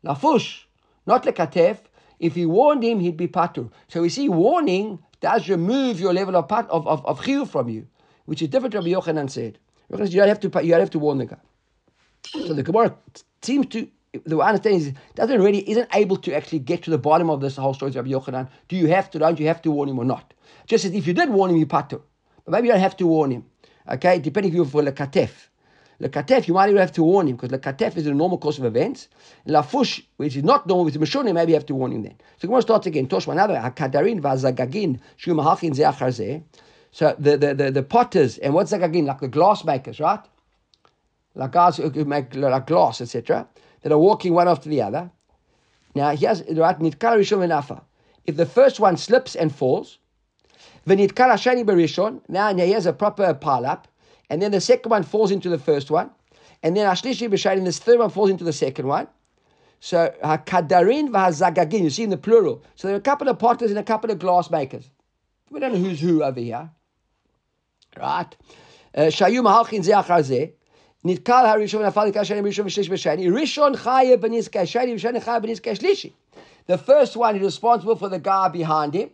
[0.04, 0.64] lafush,
[1.06, 1.80] not lekatef,
[2.20, 3.70] if he warned him, he'd be patur.
[3.88, 7.88] So we see warning does remove your level of pat, of, of, of from you,
[8.26, 9.58] which is different from Yochanan said.
[9.90, 11.38] You don't have to you don't have to warn the guy.
[12.26, 12.96] So the Gemara
[13.42, 13.88] seems to
[14.26, 17.56] the understanding is doesn't really isn't able to actually get to the bottom of this
[17.56, 18.50] whole story of Yochanan.
[18.68, 19.20] Do you have to?
[19.20, 20.34] Don't you have to warn him or not?
[20.66, 22.02] Just as if you did warn him, you patur.
[22.48, 23.46] But maybe you don't have to warn him.
[23.90, 25.32] Okay, depending if you're for lekatef.
[26.02, 28.64] Lekatef, you might even have to warn him because lekatef is a normal course of
[28.64, 29.10] events.
[29.46, 32.16] Lafush, which is not normal, which is mishone, maybe you have to warn him then.
[32.38, 33.08] So Gemara starts again.
[33.08, 36.42] Toshma another hakadarin vazagagin shumahachin zeachar
[36.92, 40.22] So the, the, the, the potters and what's zagagin like the glass makers, right?
[41.36, 43.46] Like guys who make like glass, etc.
[43.82, 45.12] That are walking one after the other.
[45.96, 46.78] Now here's right
[48.26, 49.98] If the first one slips and falls,
[50.87, 52.21] V'nitkar Hashani Berishon.
[52.29, 53.89] Now he has a proper pile up,
[54.29, 56.11] and then the second one falls into the first one,
[56.63, 59.09] and then Ashlishi B'Shani, this third one falls into the second one.
[59.81, 61.83] So Hakadarin v'Hazagagin.
[61.83, 62.63] You see in the plural.
[62.77, 64.89] So there are a couple of potters and a couple of glass makers.
[65.51, 66.71] We don't know who's who over here,
[67.99, 68.35] right?
[68.95, 70.53] Uh, Shayu Mahalchin Zeachar Zeh.
[71.05, 73.31] נתקל הראשון ונפל נתקל שני ראשון ושלישי בשני.
[73.31, 76.13] ראשון חיה בנזקי שני וראשון חיה בנזקי שלישי.
[76.69, 79.11] The first one is responsible for the guy behind him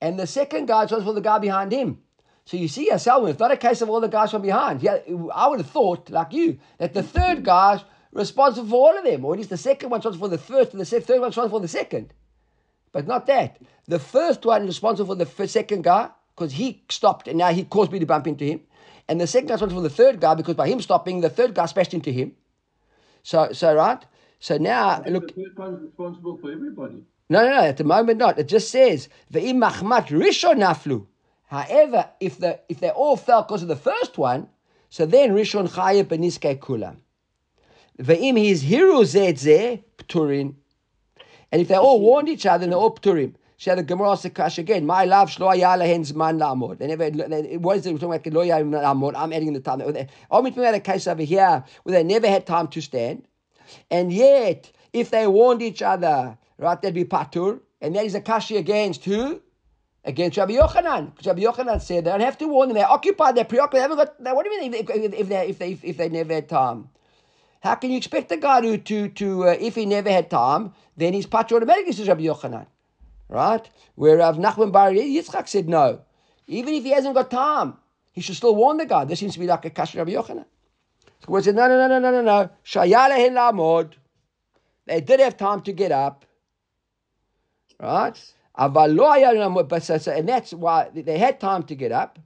[0.00, 1.98] and the second guy was for the guy behind him.
[2.44, 4.82] So you see, Selwyn, it's not a case of all the guys from behind.
[4.82, 4.98] Yeah,
[5.34, 9.24] I would have thought, like you, that the third guy's responsible for all of them,
[9.24, 11.58] or at least the second one's responsible for the first, and the third one's responsible
[11.58, 12.12] for the second.
[12.92, 13.58] But not that.
[13.86, 17.64] The first one is responsible for the second guy because he stopped and now he
[17.64, 18.62] caused me to bump into him.
[19.08, 21.30] And the second guy is responsible for the third guy because by him stopping, the
[21.30, 22.32] third guy smashed into him.
[23.22, 24.04] So, so right.
[24.40, 25.34] So now, look.
[25.34, 27.04] The third one's responsible for everybody.
[27.30, 27.62] No, no, no.
[27.62, 28.38] At the moment, not.
[28.40, 31.06] It just says ve'im machmat rishon naflu.
[31.46, 34.48] However, if the if they all fell because of the first one,
[34.90, 36.96] so then rishon chayev beniskei kulam.
[37.98, 40.54] Ve'im his hiru zeh pturin.
[41.52, 43.34] And if they all warned each other, then they're all pturim.
[43.58, 44.86] She had the Gemara asked again.
[44.86, 46.78] My love shlo yalahen zman lamod.
[46.78, 47.10] They never.
[47.58, 47.92] What is it?
[47.92, 49.12] We're talking about lo lamod.
[49.14, 49.82] I'm adding the time.
[49.82, 49.94] I'm
[50.28, 53.28] talking about a case over here where they never had time to stand,
[53.88, 56.80] and yet if they warned each other right?
[56.80, 59.40] There'd be patur, and there is a kashi against who?
[60.04, 61.10] Against Rabbi Yochanan.
[61.10, 62.76] Because Rabbi Yochanan said they don't have to warn them.
[62.76, 63.34] They're occupied.
[63.34, 63.78] They're preoccupied.
[63.78, 64.34] They haven't got.
[64.34, 66.88] What do you mean if, if, if they if they if they never had time?
[67.62, 70.72] How can you expect a guy to to to uh, if he never had time,
[70.96, 72.66] then he's patur automatically says Rabbi Yochanan,
[73.28, 73.68] right?
[73.96, 76.00] Where Rav Nachman Bar Yitzchak said no,
[76.46, 77.76] even if he hasn't got time,
[78.12, 79.04] he should still warn the guy.
[79.04, 80.46] This seems to be like a kashi Rabbi Yochanan.
[81.20, 82.50] So we said no no no no no no no.
[82.64, 83.90] Shayala.
[84.86, 86.24] They did have time to get up.
[87.80, 88.34] Right?
[88.56, 88.76] And
[90.28, 92.18] that's why they had time to get up.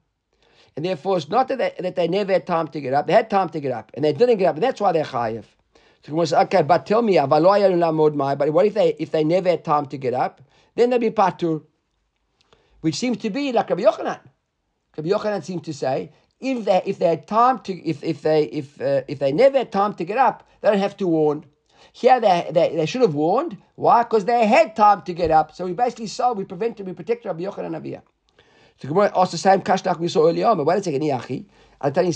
[0.76, 3.06] And therefore, it's not that they, that they never had time to get up.
[3.06, 3.92] They had time to get up.
[3.94, 4.56] And they didn't get up.
[4.56, 5.44] And that's why they're chayiv.
[6.04, 9.64] So we say, okay, but tell me, but what if they if they never had
[9.64, 10.42] time to get up?
[10.74, 11.62] Then they'll be patur.
[12.80, 14.20] Which seems to be like Rabbi Yochanan.
[14.96, 18.44] Rabbi Yochanan seems to say, if they if they had time to if if they
[18.44, 21.46] if uh, if they never had time to get up, they don't have to warn.
[21.96, 23.56] Here they, they, they should have warned.
[23.76, 24.02] Why?
[24.02, 25.54] Because they had time to get up.
[25.54, 28.02] So we basically saw, we prevented, we protected Rabbi Yochanan Aviyah.
[28.82, 30.56] So Gemara asked the same like we saw earlier on.
[30.56, 31.44] But wait a second, Yachi.
[31.80, 32.10] Liflog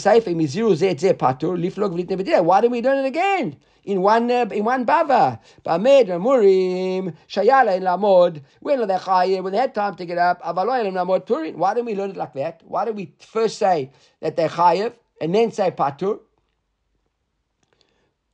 [1.94, 2.42] v'lit nevedeh.
[2.42, 3.56] Why don't we learn it again?
[3.84, 5.38] In one uh, in one bava.
[5.64, 8.42] Ba'med murim shayala in lamod.
[8.58, 11.56] When they chayiv, when they had time to get up, avaloy in lamod turin.
[11.56, 12.62] Why don't we learn it like that?
[12.64, 16.18] Why don't we first say that they chayiv and then say patur?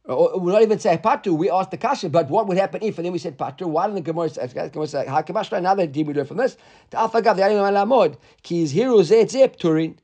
[0.06, 2.98] Or we not even say patu, we asked the kasha, but what would happen if?
[2.98, 3.66] And then we said patu.
[3.66, 6.58] Why didn't the Gemara say, Gemara say, Hakamash, another deal we learn from this?
[6.90, 9.98] To Alfagav, the Alim Alamod, Zet Zep Turin.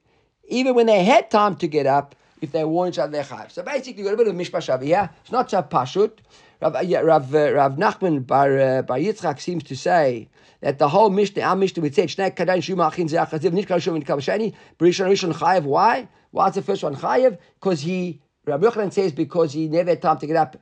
[0.49, 3.53] Even when they had time to get up, if they warned each other, they chayiv.
[3.53, 5.11] So basically, we've got a bit of mishpash over here.
[5.21, 6.13] It's not so pashut.
[6.63, 10.29] Rav, yeah, Rav, uh, Rav Nachman Bar, uh, Bar Yitzchak seems to say
[10.61, 14.01] that the whole Mishnah, our Mishnah, we said, Shnei Kadain Shuma Achin Ze'achaziv, Nishkar Shum
[14.01, 15.65] Nikam Sheni, Barishon Rishon Chayiv.
[15.65, 16.09] Why?
[16.31, 17.39] Why's the first one Chayiv?
[17.55, 20.57] Because he, Rabbi Yochanan says, because he never had time to get up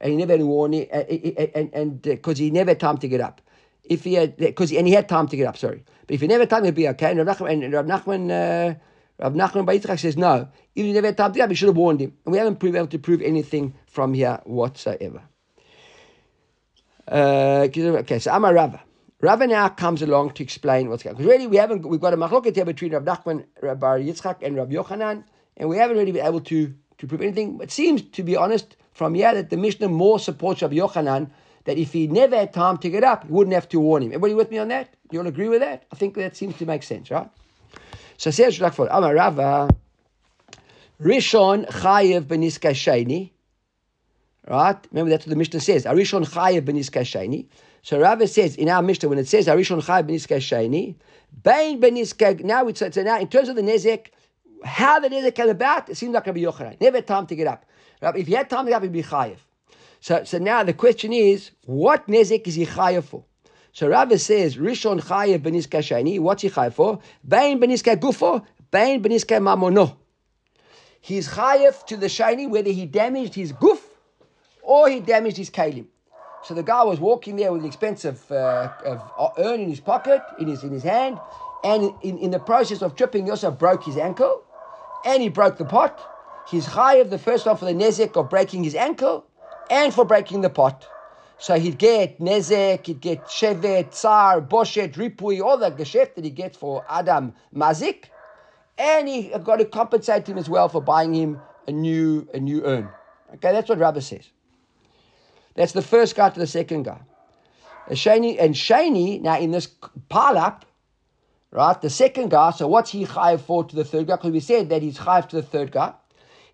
[0.00, 1.04] and he never had warning, uh,
[1.72, 3.40] and because he never had time to get up.
[3.84, 5.56] If he had, because and he had time to get up.
[5.56, 7.10] Sorry, but if he never had time, he'd be okay.
[7.10, 8.74] And Rav Nachman, and Rav Nachman, uh,
[9.18, 10.48] Rav Nachman Yitzchak says no.
[10.74, 12.14] If he never had time to get up, he should have warned him.
[12.24, 15.22] And we haven't been able to prove anything from here whatsoever.
[17.06, 18.82] Uh, okay, so Amar Rava.
[19.20, 21.16] Rava now comes along to explain what's going.
[21.16, 24.42] Because really, we haven't, we've got a machloket here between Rav Nachman, Rav Bar Yitzchak,
[24.42, 25.24] and Rav Yochanan,
[25.56, 27.58] and we haven't really been able to, to prove anything.
[27.62, 31.30] It seems, to be honest, from here that the Mishnah more supports Rabbi Yochanan
[31.64, 34.08] that if he never had time to get up, he wouldn't have to warn him.
[34.10, 34.94] Everybody with me on that?
[35.10, 35.84] You all agree with that?
[35.92, 37.28] I think that seems to make sense, right?
[38.16, 39.68] So says Amar Rava,
[41.00, 43.30] Rishon Chayev Beniska Sheni.
[44.46, 44.76] Right?
[44.90, 45.84] Remember that's what the Mishnah says.
[45.84, 47.46] Arishon Chayev Beniska Sheni.
[47.82, 50.94] So Rava says in our Mishnah when it says Arishon Chayev Beniska Sheni,
[51.42, 52.42] Bain Beniska.
[52.44, 54.08] Now it's so now in terms of the nezek,
[54.64, 56.80] how the nezek came about, it seems like Rabbi Yochanan.
[56.80, 57.64] Never had time to get up.
[58.02, 59.38] If he had time to get up, he'd be chayev.
[60.00, 63.24] So, so now the question is, what nezek is he chayev for?
[63.72, 66.20] So Rabbi says, Rishon chayev beniska shani.
[66.20, 67.00] What's he chayev for?
[67.26, 69.96] Bain beniska gufo, bain beniska mamono.
[71.00, 73.80] He's chayev to the shiny whether he damaged his guf
[74.62, 75.86] or he damaged his kalim.
[76.44, 80.22] So the guy was walking there with an expensive uh, of urn in his pocket,
[80.38, 81.18] in his in his hand,
[81.64, 84.43] and in, in the process of tripping, he also broke his ankle,
[85.04, 86.00] and he broke the pot.
[86.48, 89.26] He's high of the first one for the nezek of breaking his ankle,
[89.70, 90.86] and for breaking the pot.
[91.38, 96.30] So he'd get nezek, he'd get shevet, tsar, boshet, ripui, all the geschäft that he
[96.30, 98.04] gets for Adam Mazik,
[98.78, 102.64] and he got to compensate him as well for buying him a new a new
[102.64, 102.88] urn.
[103.34, 104.30] Okay, that's what Rabbi says.
[105.54, 107.00] That's the first guy to the second guy.
[107.90, 109.68] Shani, and Shani, now in this
[110.08, 110.64] pile up,
[111.54, 114.16] right, the second guy, so what's he chayiv for to the third guy?
[114.16, 115.94] Because we said that he's chayiv to the third guy.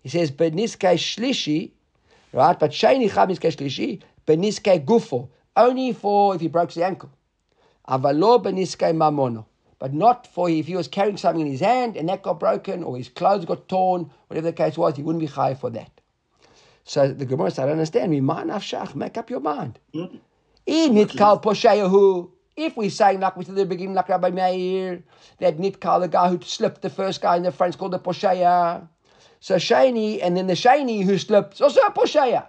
[0.01, 1.71] He says, Beniske Shlishi,
[2.31, 2.57] right?
[2.57, 7.11] But Shani Chab Niske Shlishi, Beniske Gufo, only for if he broke the ankle.
[7.87, 9.45] Avalo Beniske Mamono.
[9.79, 12.83] But not for if he was carrying something in his hand and that got broken
[12.83, 15.89] or his clothes got torn, whatever the case was, he wouldn't be high for that.
[16.83, 18.11] So the Gemara said, I don't understand.
[18.95, 19.79] Make up your mind.
[19.95, 20.17] Mm-hmm.
[22.55, 25.03] If we say, like we said at the beginning, like Rabbi Meir,
[25.39, 28.87] that Nitkal, the guy who slipped the first guy in the front, called the Poshaya.
[29.39, 32.47] So Shani, and then the Shani who slipped, is also a Poshaya,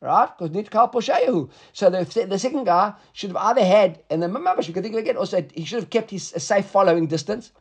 [0.00, 0.28] Right?
[0.36, 1.48] Because Nitkal Posheyahu.
[1.72, 4.94] So the, the second guy should have either had, and the Mamash, you can think
[4.94, 7.52] of again, also he should have kept his safe following distance.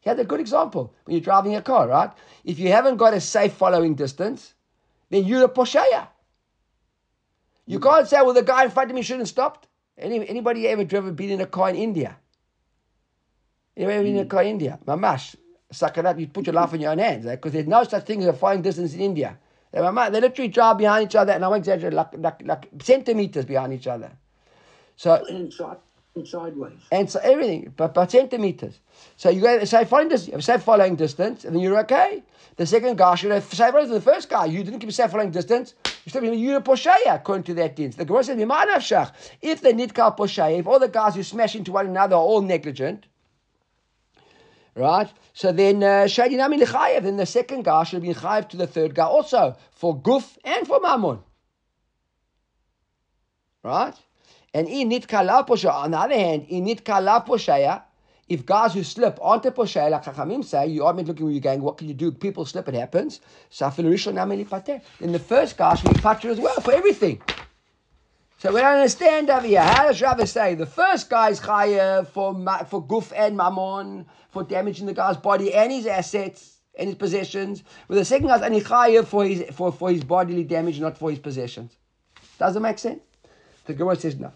[0.00, 2.10] He had a good example when you're driving a car, right?
[2.44, 4.54] If you haven't got a safe following distance,
[5.10, 6.08] then you're a Poshaya.
[7.66, 9.68] You can't say, well, the guy in front of me shouldn't have stopped.
[9.98, 12.16] Any, anybody ever driven, been in a car in India?
[13.76, 14.28] Anybody ever been in a hmm.
[14.28, 14.78] car in India?
[14.86, 15.36] Mamash
[15.70, 17.26] suck it up, you put your life in your own hands.
[17.26, 17.58] Because eh?
[17.58, 19.38] there's no such thing as a flying distance in India.
[19.72, 23.44] They, they literally drive behind each other, and I won't exaggerate, like, like, like centimeters
[23.44, 24.10] behind each other.
[24.96, 25.24] So
[26.16, 26.72] and, sideways.
[26.90, 28.80] And so everything, but by centimeters.
[29.16, 32.22] So you go say following distance, say following distance, and then you're okay.
[32.56, 34.46] The second guy should have say following the first guy.
[34.46, 35.74] You didn't keep safe following distance.
[36.04, 37.96] You still you're a posheya according to that dins.
[37.96, 41.86] The Gemara says, if the nitkal posheya, if all the guys who smash into one
[41.86, 43.06] another are all negligent,
[44.74, 45.08] right?
[45.32, 48.66] So then, uh, Shadinami Lechayev, then the second guy should have been Chayev to the
[48.66, 51.18] third guy also, for Guf and for Mammon.
[53.62, 53.94] Right?
[54.56, 57.82] And in Nitka Posha, on the other hand, in Nitka Poshaya,
[58.26, 61.60] if guys who slip onto Poshaya, like Chachamim say, you are looking where you're going,
[61.60, 62.10] what can you do?
[62.10, 63.20] People slip, it happens.
[63.50, 67.20] So Then the first guy should be as well for everything.
[68.38, 69.60] So we don't understand over here.
[69.60, 72.32] How does Rabbi say the first guy's chayav for
[72.64, 77.62] for guf and mammon for damaging the guy's body and his assets and his possessions,
[77.88, 81.10] but the second guy's only chayav for his for, for his bodily damage, not for
[81.10, 81.76] his possessions.
[82.38, 83.02] Does it make sense?
[83.66, 84.32] The Gemara says no.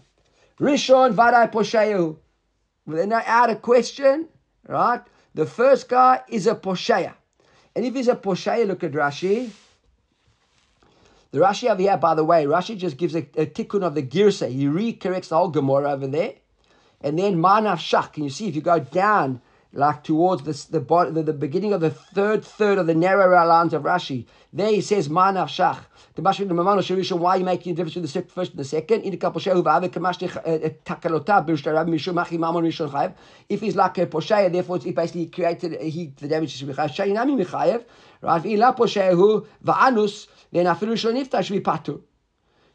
[0.61, 2.17] Rishon vaday posheyu.
[2.87, 4.29] They're not out of question
[4.67, 5.01] right?
[5.33, 7.13] The first guy is a posheya.
[7.75, 9.49] And if he's a posheya, look at Rashi.
[11.31, 14.03] The Rashi over here, by the way, Rashi just gives a, a tikkun of the
[14.03, 14.51] girsa.
[14.51, 16.33] He recorrects the whole Gemara over there.
[16.99, 18.13] And then manaf shach.
[18.13, 19.41] Can you see if you go down
[19.73, 23.73] like towards the, the, the, the beginning of the third third of the narrow lines
[23.73, 25.79] of Rashi, there he says manaf shach.
[26.15, 28.59] The Mashmir the Mamano Shirishon, why are you making a difference between the first and
[28.59, 29.03] the second?
[29.03, 33.13] In the couple shehu v'ave kamashti uh, uh, takalota machi mamon rishon chayev.
[33.47, 36.89] If he's like a posheya, therefore he basically created he the damage to Shemichayev.
[36.89, 37.85] Shayinami michayev.
[38.21, 38.45] Right?
[38.45, 42.01] Ila poshehu va'anus then afilu shon nifta should be patu.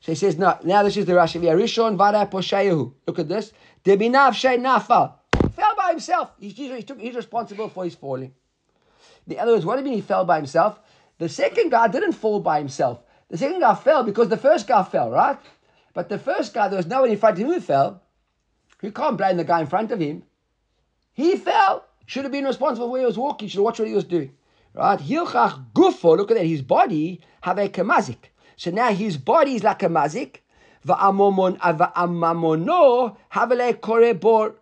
[0.00, 1.40] So he says, no, now this is the Rashi.
[1.40, 2.94] Rishon vada poshehu.
[3.06, 3.52] Look at this.
[3.84, 5.12] Debinav shay nafal.
[5.86, 6.32] By himself.
[6.40, 8.34] He's, he took, he's responsible for his falling.
[9.28, 10.80] The other words, what do you mean he fell by himself?
[11.18, 13.04] The second guy didn't fall by himself.
[13.28, 15.38] The second guy fell because the first guy fell, right?
[15.94, 18.02] But the first guy, there was no one in front of him who fell.
[18.82, 20.24] You can't blame the guy in front of him.
[21.12, 21.86] He fell.
[22.04, 23.46] Should have been responsible where he was walking.
[23.46, 24.32] Should have watched what he was doing.
[24.74, 24.98] Right?
[24.98, 26.46] Hilchach gufo, look at that.
[26.46, 28.32] His body have a kamazik.
[28.56, 30.38] So now his body is like a mazik.
[30.88, 34.54] Uh, va'amamono have a korebor.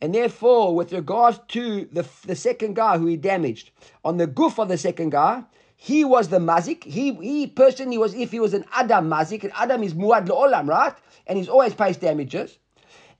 [0.00, 3.70] And therefore, with regards to the, the second guy who he damaged,
[4.04, 5.42] on the goof of the second guy,
[5.76, 6.84] he was the mazik.
[6.84, 10.68] He he personally was, if he was an Adam mazik, and Adam is muad olam,
[10.68, 10.94] right?
[11.26, 12.58] And he's always pays damages.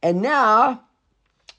[0.03, 0.83] And now,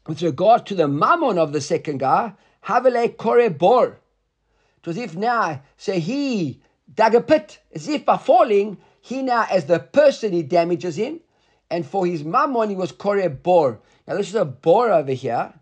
[0.08, 2.34] with regard to the mammon of the second guy,
[2.66, 4.00] havele kore bor.
[4.78, 6.62] It was if now, say he
[6.94, 11.20] dug a pit, as if by falling, he now, as the person, he damages him.
[11.70, 13.80] And for his mammon, he was kore bor.
[14.10, 15.54] Now, this is a bore over here.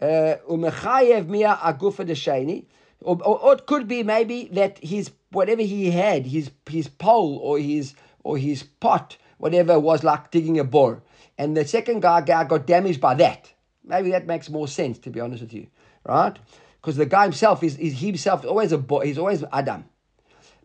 [0.00, 2.64] Uh, Umechayev mia agufa de sheni.
[3.02, 7.94] Or, it could be maybe that his whatever he had, his his pole or his
[8.24, 11.02] or his pot, whatever was like digging a bore,
[11.36, 13.52] and the second guy, guy got damaged by that.
[13.84, 15.66] Maybe that makes more sense, to be honest with you,
[16.06, 16.38] right?
[16.80, 19.84] Because the guy himself is, is himself always a bo- he's always Adam.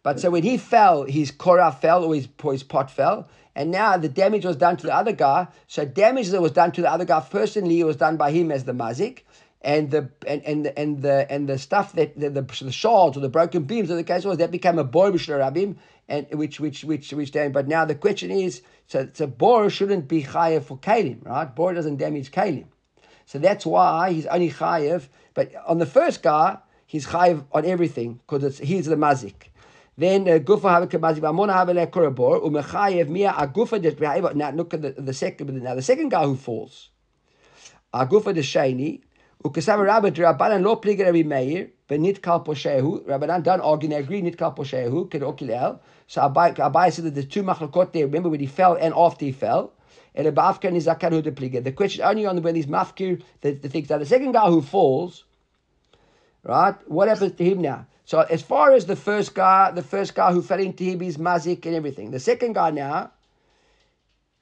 [0.07, 3.97] But so when he fell, his korah fell or his, his pot fell, and now
[3.97, 5.49] the damage was done to the other guy.
[5.67, 8.63] So damage that was done to the other guy personally was done by him as
[8.63, 9.23] the mazik,
[9.61, 13.19] and the and and and the and the stuff that the, the, the shards or
[13.19, 15.75] the broken beams of the case was that became a bor rabim,
[16.07, 17.51] and which which which which damage.
[17.51, 21.53] But now the question is, so so bor shouldn't be chayev for kalim, right?
[21.53, 22.67] Bor doesn't damage kalim,
[23.25, 25.09] so that's why he's only chayev.
[25.33, 29.49] But on the first guy, he's chayev on everything because he's the mazik.
[29.97, 34.73] Then uh, gufa have kamazik b'amona have le korabor umechayev mia agufa de Now look
[34.73, 35.61] at the, the second.
[35.63, 36.89] Now the second guy who falls,
[37.93, 39.01] agufa de sheni
[39.43, 43.05] Ukasama Rabbi Rabbanan lo pliga Rabbi Meir, but nit kal poshehu.
[43.05, 45.79] Rabbanan don't argue, they agree nit kal poshehu, kid okilel.
[46.07, 49.25] So Abai, Abai said that the two machlokot there, remember when he fell and after
[49.25, 49.73] he fell,
[50.15, 50.25] and.
[50.25, 53.89] The question only on when he's mafkir, the, the things.
[53.91, 55.25] Now the second guy who falls,
[56.43, 57.85] right, what happens to him now?
[58.07, 61.17] So as far as the first guy, the first guy who fell into him is
[61.17, 62.11] mazik and everything.
[62.11, 63.11] The second guy now,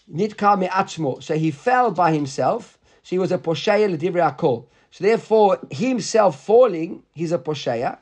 [0.07, 1.23] nit kal me'atzmo.
[1.23, 2.77] So he fell by himself.
[3.01, 4.67] So he was a posheya akol.
[4.91, 7.97] So therefore, himself falling, he's a posheya.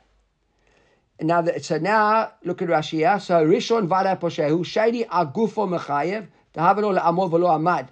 [1.22, 2.98] Now, the, so now look at Rashi.
[2.98, 3.16] Yeah?
[3.16, 7.88] So Rishon vada poshehu shady agufo mechayev tahavelo le'amol velo amad.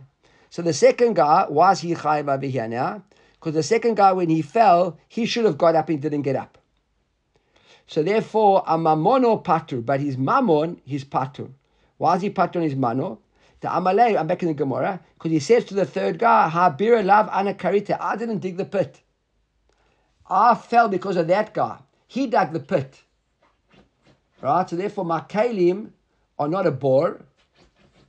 [0.51, 4.29] So the second guy was he chayev over here now, because the second guy when
[4.29, 6.59] he fell, he should have got up and didn't get up.
[7.93, 11.51] So therefore, a mamono patur, but his mamon, his patur.
[11.99, 13.19] Why is he patur on his mano?
[13.61, 17.05] The Amalei, I'm back in the Gemara, because he says to the third guy, Habira
[17.05, 19.03] lav anakarita, I didn't dig the pit.
[20.27, 21.81] I fell because of that guy.
[22.09, 23.03] He dug the pit.
[24.41, 24.71] Right?
[24.71, 25.91] So therefore, my kalim
[26.39, 27.21] are not a bore.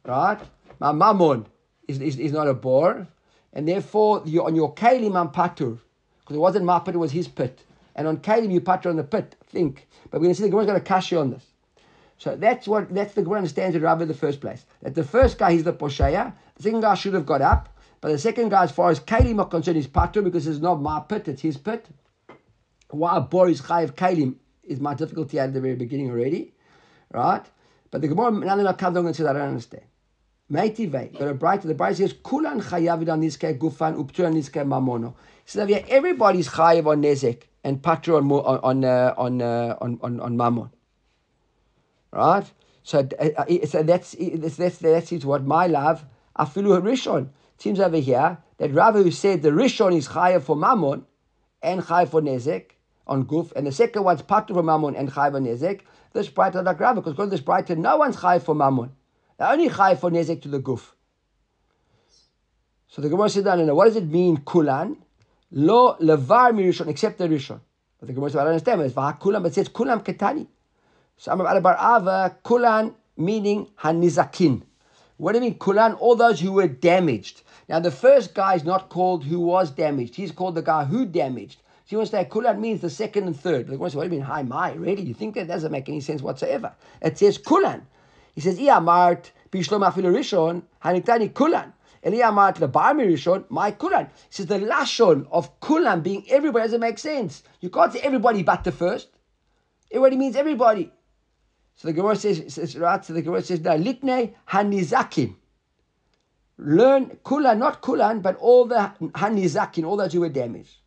[0.06, 0.40] Right?
[0.80, 1.46] My mammon
[1.90, 3.06] is, is, is not a bore.
[3.52, 5.78] And therefore, you, on your kalim, I'm patur.
[6.22, 7.66] Because it wasn't my pit, it was his pit.
[7.96, 9.36] And on kalim, you patur on the pit.
[9.48, 9.88] Think.
[10.10, 11.46] But we're going to see the Gemara's to cash you on this.
[12.18, 14.66] So that's what that's the Gemara understands it Rabbi in the first place.
[14.82, 17.70] That the first guy he's the posheya, the second guy should have got up,
[18.04, 20.82] but the second guy, as far as Kalim are concerned, is patu because it's not
[20.82, 21.88] my pit, it's his pit.
[22.90, 26.54] Why Bor is chayiv Kalim is my difficulty at the very beginning already,
[27.12, 27.46] right?
[27.92, 29.84] But the Gemara nonetheless comes along and says, I don't understand.
[30.52, 31.62] Meitive, got a bright.
[31.62, 35.14] The bright says, Kulan chayav on niske gufan uptur niske mamono.
[35.46, 40.20] So that everybody's chayiv on nezek and patu on on uh, on, uh, on on
[40.20, 40.70] on mammon
[42.14, 42.52] right?
[42.84, 46.06] So, uh, uh so that's, that's, that's, that's what my love,
[46.38, 47.30] afilu rishon.
[47.58, 51.06] Seems over here that Rav who said the rishon is chayav for mammon
[51.62, 52.72] and chayav for nezek
[53.08, 55.82] on guf, and the second one's patu for mammon and chayav for nezek.
[56.14, 58.92] This braita like Rav, because according to this braita, no one's chayav for mammon.
[59.38, 60.92] They're only chayav for nezek to the guf.
[62.88, 63.46] So the Gemara said.
[63.46, 65.03] What does it mean, kulan?
[65.54, 67.60] Lo levar mirishon, except the rishon.
[68.00, 68.82] But the Gemara says, I don't understand.
[68.82, 70.48] It's but it says kulam ketani.
[71.18, 74.64] So I'm about bar ava, kulan meaning hanizakin.
[75.18, 75.94] What do you mean kulan?
[75.94, 77.44] All those who were damaged.
[77.70, 80.16] Now the first guy is not called who was damaged.
[80.16, 81.62] He's called the guy who damaged.
[81.86, 83.68] So you want to say kulan means the second and third.
[83.68, 84.28] The Gemara says, what do you mean?
[84.28, 85.04] Hi, my, really?
[85.04, 86.74] You think that doesn't make any sense whatsoever?
[87.02, 87.86] It says kulan.
[88.34, 91.74] He says, Iyamart bishlom afilu rishon hanitani kulan.
[92.06, 94.10] Eliyamat lebar mirishon, my kulan.
[94.30, 97.44] Says the lashon of kulan being everybody doesn't make sense.
[97.62, 99.08] You can't say everybody but the first.
[99.90, 100.92] Everybody means everybody.
[101.76, 105.36] So the Gemara says, says right, so the Gemara says, no, likne hanizakim.
[106.58, 110.78] Learn kulan, not kulan, but all the hanizakin, all those who were damaged.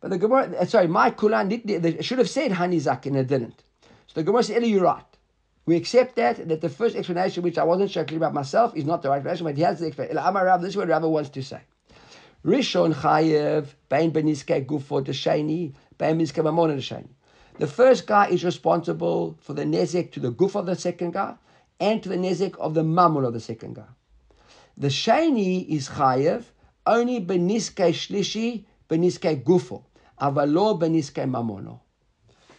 [0.00, 1.50] But the Gemara, uh, sorry, my kulan,
[2.00, 3.64] should have said hanizakin, it didn't.
[4.06, 5.04] So the Gemara says, Eli, you're right.
[5.66, 9.02] We accept that, that the first explanation, which I wasn't sure about myself, is not
[9.02, 10.62] the right explanation, but he has the explanation.
[10.62, 11.60] This is what Rav wants to say.
[12.44, 17.08] Rishon chayev, bein beniske gufo desheni, bein beniske mamona desheni.
[17.58, 21.34] The first guy is responsible for the nezek to the guf of the second guy
[21.78, 23.90] and to the nezek of the mammon of the second guy.
[24.78, 26.44] The sheni is chayev
[26.86, 29.84] only beniske shlishi, beniske gufo,
[30.18, 31.80] avalo beniske mamono.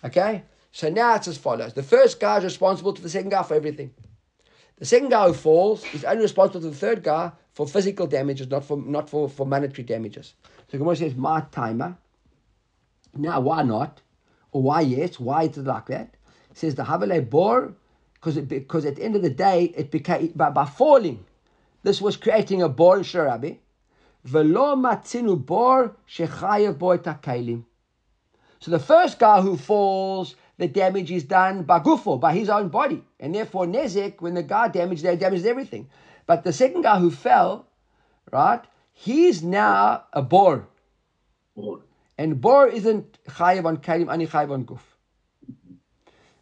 [0.03, 0.43] Okay?
[0.71, 1.73] So now it's as follows.
[1.73, 3.93] The first guy is responsible to the second guy for everything.
[4.77, 8.49] The second guy who falls is only responsible to the third guy for physical damages,
[8.49, 10.33] not for not for, for monetary damages.
[10.71, 11.97] So Gemara says, my timer.
[13.13, 14.01] Now why not?
[14.51, 15.19] Or why yes?
[15.19, 16.15] Why is it like that?
[16.53, 17.73] Says the Havale bor,
[18.13, 21.25] because because at the end of the day it became by, by falling,
[21.83, 23.57] this was creating a bor in Sharabi.
[24.23, 27.65] Velo matzinu bor shechayev takalim.
[28.59, 32.69] So the first guy who falls the damage is done by Gufo, by his own
[32.69, 33.03] body.
[33.19, 35.89] And therefore, Nezek, when the guy damaged, they damaged everything.
[36.27, 37.65] But the second guy who fell,
[38.31, 38.61] right,
[38.93, 40.67] he's now a bor.
[42.15, 44.81] And bor isn't chayiv on kalim, ani chayiv on guf.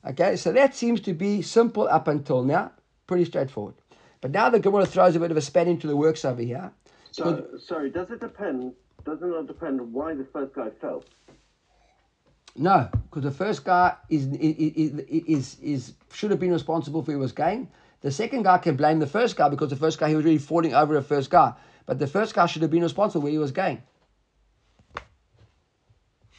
[0.05, 2.73] Okay, so that seems to be simple up until now,
[3.07, 3.75] pretty straightforward.
[4.19, 6.73] But now the Gemara throws a bit of a span into the works over here.
[7.11, 8.73] So, sorry, does it depend?
[9.05, 11.05] Doesn't it depend why the first guy fell?
[12.59, 17.31] No, because the first guy is, is, is, is, should have been responsible for his
[17.31, 17.69] gain.
[18.01, 20.39] The second guy can blame the first guy because the first guy he was really
[20.39, 21.53] falling over the first guy.
[21.85, 23.81] But the first guy should have been responsible where he was going.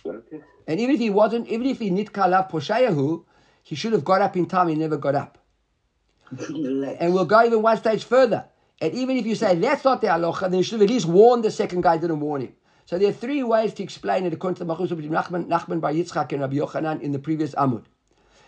[0.04, 0.42] Okay.
[0.66, 3.24] And even if he wasn't, even if he nitka lav poshayahu,
[3.62, 4.68] he should have got up in time.
[4.68, 5.38] He never got up.
[6.38, 8.44] And we'll go even one stage further.
[8.78, 11.06] And even if you say that's not the halacha, then you should have at least
[11.06, 12.52] warned the second guy, didn't warn him.
[12.90, 15.80] So there are three ways to explain it according to the Machus between Nachman, Nachman
[15.80, 17.84] Bar Yitzchak and Rabbi Yochanan in the previous Amud.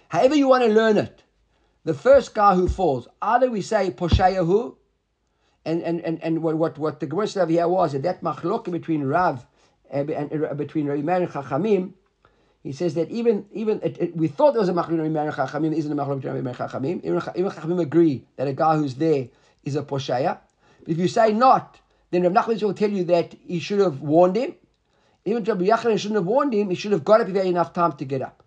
[0.09, 1.23] However you want to learn it,
[1.85, 4.75] the first guy who falls, either we say Poshayahu,
[5.65, 9.05] and, and, and, and what, what, what the Gemara here was that that machlok between
[9.05, 9.47] Rav
[9.93, 11.93] eh, and, and, and between Rabbi Meir and Chachamim,
[12.65, 15.29] he says that even even it, it, we thought there was a machlok between Meir
[15.29, 17.05] and Chachamim, isn't a machlok between Rabbi Meir and Chachamim.
[17.05, 19.29] Even, even Chachamim agree that a guy who's there
[19.63, 20.41] is a Poshaya.
[20.81, 21.79] But if you say not,
[22.13, 24.55] then Rav Nachman will tell you that he should have warned him.
[25.25, 26.69] Even Rabbi Yochanan shouldn't have warned him.
[26.69, 28.43] He should have got up if he had enough time to get up.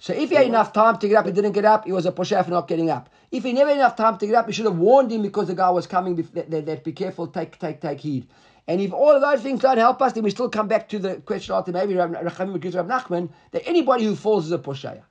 [0.00, 1.84] So if he had enough time to get up, he didn't get up.
[1.84, 3.08] He was a posher for not getting up.
[3.30, 5.46] If he never had enough time to get up, he should have warned him because
[5.46, 6.16] the guy was coming.
[6.16, 8.26] That, that, that be careful, take take take heed.
[8.66, 10.98] And if all of those things don't help us, then we still come back to
[10.98, 14.58] the question after maybe Chachamim agrees with Rav Nachman that anybody who falls is a
[14.58, 15.02] posher.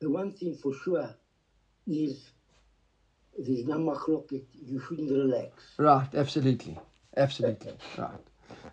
[0.00, 1.14] The one thing for sure
[1.86, 2.30] is
[3.38, 4.44] there's no machloket.
[4.52, 5.74] You shouldn't relax.
[5.78, 6.78] Right, absolutely.
[7.16, 7.72] Absolutely.
[7.96, 8.10] Right.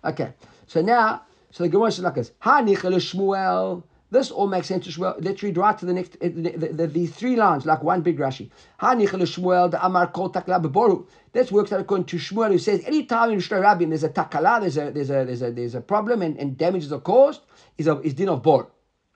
[0.04, 0.34] Okay.
[0.68, 3.84] So now, so the Gemara says like this: Hanichel Shmuel.
[4.12, 5.16] This all makes sense to Shmuel.
[5.24, 8.20] Let's read right to the next, the, the, the, the three lines, like one big
[8.20, 8.52] Rashi.
[8.80, 11.08] Hanichel Shmuel, the Amar Kol Takla Beboru.
[11.32, 14.62] This works out according to Shmuel, who says anytime in Shlomo Rabbim there's a takala,
[14.62, 17.42] there's a there's a there's a there's a problem and, and damages are caused,
[17.78, 18.70] is a is din of bor,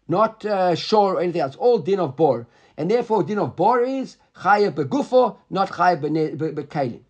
[0.08, 1.56] not uh, shore or anything else.
[1.58, 7.02] All din of bor, and therefore din of bor is chayav begufo, not chayav bekalim.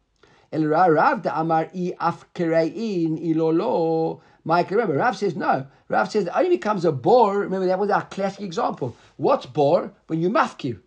[0.52, 4.22] El Rav Amar i afkerein ilolo.
[4.44, 5.68] Mike, remember, Rav says no.
[5.90, 7.40] Rav says it only becomes a bore.
[7.40, 8.96] Remember, that was our classic example.
[9.18, 9.92] What's bore?
[10.08, 10.80] When you mafkir.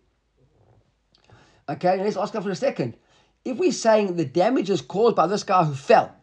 [1.69, 2.97] Okay, let's ask that for a second.
[3.45, 6.15] If we're saying the damage is caused by this guy who fell,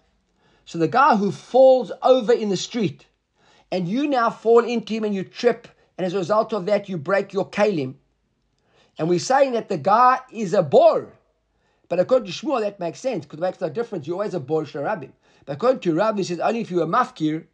[0.64, 3.06] so the guy who falls over in the street,
[3.70, 6.88] and you now fall into him and you trip, and as a result of that,
[6.88, 7.94] you break your kalim,
[8.98, 11.12] and we're saying that the guy is a bore.
[11.88, 14.06] But according to Shmuel, that makes sense because it makes no difference.
[14.06, 15.12] You're always a bor Rabbim.
[15.46, 17.46] But according to Rabbi, says only if you're a mafkir.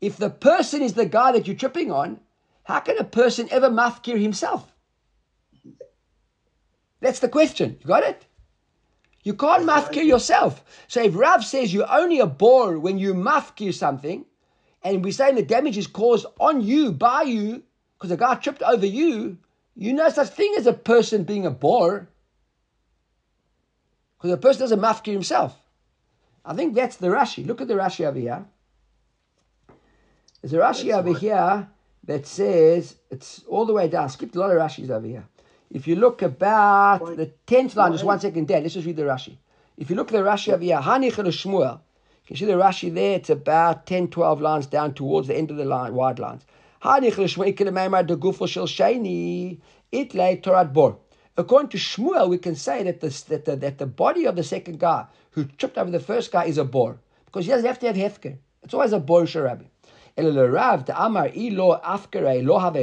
[0.00, 2.20] If the person is the guy that you're tripping on,
[2.64, 4.72] how can a person ever mafkir himself?
[7.00, 7.78] That's the question.
[7.80, 8.26] You got it?
[9.22, 10.64] You can't mafkir yourself.
[10.88, 14.24] So if Rav says you're only a bor when you mafkir something,
[14.82, 17.62] and we're saying the damage is caused on you, by you,
[17.96, 19.38] because a guy tripped over you,
[19.74, 22.08] you know such thing as a person being a bore.
[24.18, 25.56] Because a person doesn't mafkir himself.
[26.44, 27.46] I think that's the Rashi.
[27.46, 28.44] Look at the Rashi over here.
[30.40, 31.68] There's a Rashi over here
[32.04, 34.08] that says, it's all the way down.
[34.08, 35.24] Skipped a lot of Rashis over here.
[35.70, 38.96] If you look about Point- the 10th line, just one second there, let's just read
[38.96, 39.36] the Rashi.
[39.76, 42.52] If you look at the Rashi over here, Hanich and Shmuel, you can see the
[42.52, 46.18] Rashi there, it's about 10, 12 lines down towards the end of the line, wide
[46.20, 46.46] lines.
[46.82, 49.58] Hanich Shmuel, Ikele Meimar, the Gufo Shel Sheni,
[49.92, 50.98] Itle Torat Bor.
[51.38, 54.42] According to Shmuel, we can say that the, that, the, that the body of the
[54.42, 56.98] second guy who tripped over the first guy is a bor.
[57.26, 58.38] Because he doesn't have to have hefker.
[58.62, 59.66] It's always a bor sharabi.
[60.16, 62.76] Rav, Amar, lo have.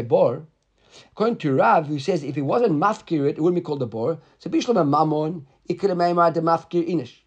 [1.11, 4.19] According to Rav, who says if it wasn't mafkir, it wouldn't be called a bor.
[4.37, 7.21] So Bishlam a mammon, ikre meimar de mafkir inish.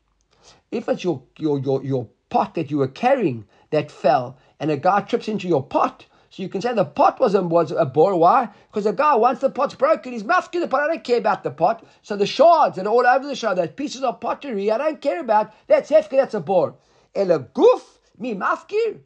[0.70, 4.76] If it's your, your, your, your pot that you were carrying that fell, and a
[4.76, 6.06] guy trips into your pot,
[6.36, 8.14] so you can say the pot was a, was a bore.
[8.14, 8.50] Why?
[8.68, 10.82] Because the guy, once the pot's broken, he's mafkir the pot.
[10.82, 11.82] I don't care about the pot.
[12.02, 15.20] So the shards are all over the shard, those pieces of pottery, I don't care
[15.20, 15.54] about.
[15.66, 16.74] That's hefker, that's a bore.
[17.14, 18.98] El a goof, me mafkir.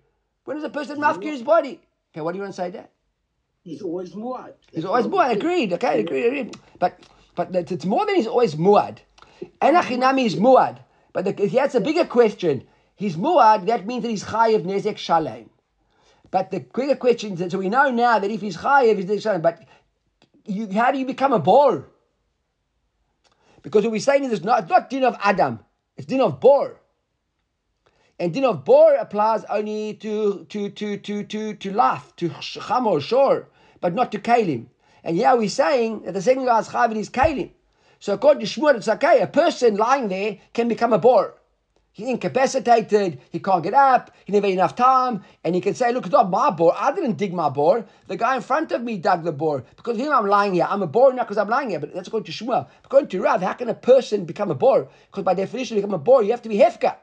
[0.44, 1.80] When is a person mafkir his body?
[2.12, 2.88] Okay, what do you want to say there?
[3.62, 4.54] He's always muad.
[4.72, 5.30] He's always muad.
[5.30, 5.72] Agreed.
[5.74, 6.26] Okay, agreed.
[6.26, 6.56] agreed.
[6.80, 6.98] But
[7.36, 8.98] but it's more than he's always muad.
[9.62, 10.78] Enachinami is muad.
[11.12, 12.64] But the, that's a bigger question.
[12.96, 13.66] He's muad.
[13.66, 15.48] That means that he's chayiv nezek shalem.
[16.30, 19.22] But the bigger question is, so we know now that if he's chayiv, he's nezek
[19.22, 19.42] shalem.
[19.42, 19.64] But
[20.46, 21.88] you, how do you become a bor?
[23.62, 25.60] Because what we're saying is it's not, it's not din of Adam.
[25.96, 26.80] It's din of bor.
[28.18, 33.00] And din of bor applies only to to to to to to life, to chamor,
[33.00, 33.48] sure,
[33.80, 34.66] but not to kalim.
[35.02, 37.50] And here we're saying that the second guy is chayiv in his kalim.
[37.98, 39.20] So according to Shmuel, it's okay.
[39.20, 41.39] A person lying there can become a bor.
[42.00, 43.20] He's incapacitated.
[43.30, 44.10] He can't get up.
[44.24, 46.74] He never had enough time, and he can say, "Look, it's not my bore.
[46.74, 47.84] I didn't dig my bore.
[48.06, 49.64] The guy in front of me dug the bore.
[49.76, 50.66] Because him, I'm lying here.
[50.66, 51.78] I'm a bore now because I'm lying here.
[51.78, 52.66] But that's according to Shmuel.
[52.86, 54.88] According to Rav, how can a person become a bore?
[55.08, 56.96] Because by definition, become a bore, you have to be hefka.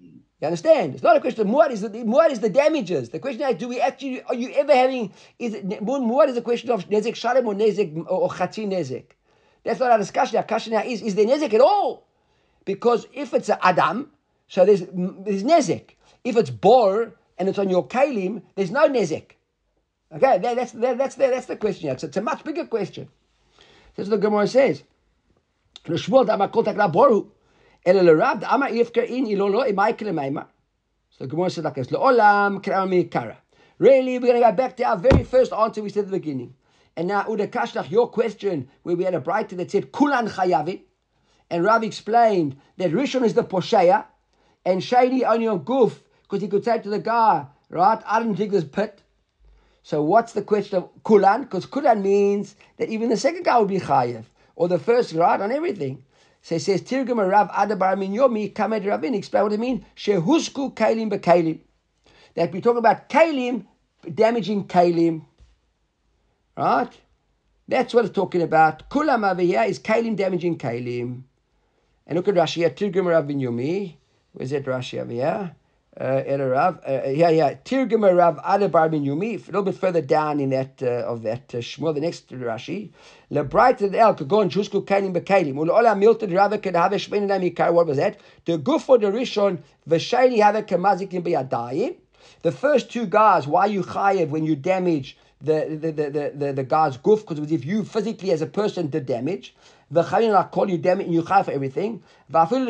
[0.00, 0.94] You understand?
[0.94, 3.10] It's not a question of is the muad is the damages.
[3.10, 6.70] The question is, do we actually are you ever having is it is a question
[6.70, 9.12] of nezek shalem or nezek or chatzi nezek?
[9.62, 10.38] That's not our discussion.
[10.38, 12.05] Our question now is: Is there nezek at all?
[12.66, 14.10] because if it's an adam,
[14.48, 15.92] so there's there's nezek.
[16.24, 19.30] If it's bor and it's on your kalim, there's no nezek.
[20.12, 21.88] Okay, that, that's that, that's that, that's the question.
[21.88, 23.08] It's, it's a much bigger question.
[23.96, 24.82] That's what the Gemara says.
[25.86, 25.94] So
[31.24, 31.96] the Gemara says like this,
[33.78, 36.18] Really, we're going to go back to our very first answer we said at the
[36.18, 36.54] beginning.
[36.96, 40.80] And now, Uda Kashlach, your question, where we had a braita that said, Kulan chayavin.
[41.50, 44.06] And Rav explained that Rishon is the Posheya,
[44.64, 48.36] and Shady only on Guf, because he could say to the guy, right, I didn't
[48.36, 49.02] dig this pit.
[49.84, 51.42] So what's the question of Kulan?
[51.42, 54.24] Because Kulan means that even the second guy would be Chayev,
[54.56, 56.02] or the first, right, on everything.
[56.42, 59.84] So he says, Tirgum Rav Adda bar Minyomi, Kamed Ravin, explain what it means.
[59.96, 61.60] Shehusku Kalim Bekalim.
[62.34, 63.66] That we talk about Kalim
[64.12, 65.24] damaging Kalim.
[66.56, 66.92] Right?
[67.68, 68.88] That's what it's talking about.
[68.90, 71.22] Kulam over here is Kalim damaging Kalim.
[72.06, 73.96] And look at Rashi here, Tirgum Rav Bin Yomi.
[74.32, 75.56] Where's that Rashi over here?
[75.98, 79.42] Uh, Rav, uh, yeah, yeah, Tirgum Rav Adda bar Minyomi.
[79.42, 82.90] A little bit further down in that uh, of that uh, Shmuel, the next Rashi.
[83.32, 85.54] Lebright el kagon chusku kalim bekalim.
[85.54, 87.72] Ulola milted Rav can have a shmein lam yikar.
[87.72, 88.20] What was that?
[88.44, 91.96] The gufo the rishon v'shayli have kamazikim b'yadayim.
[92.42, 96.52] The first two guys, why you chayev when you damage the the the the, the,
[96.52, 97.26] the guy's goof?
[97.26, 99.56] Because if you physically as a person did damage,
[99.90, 102.02] the chayin la call you damage and you for everything.
[102.32, 102.68] And even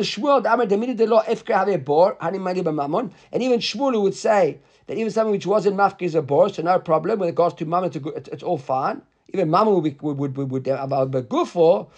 [3.59, 7.19] Shmuel would say that even something which wasn't mafkir is a bor, so no problem.
[7.19, 9.01] When it goes to mammon, it's, it's, all fine.
[9.33, 11.89] Even mammon would be would would would, about but gufo,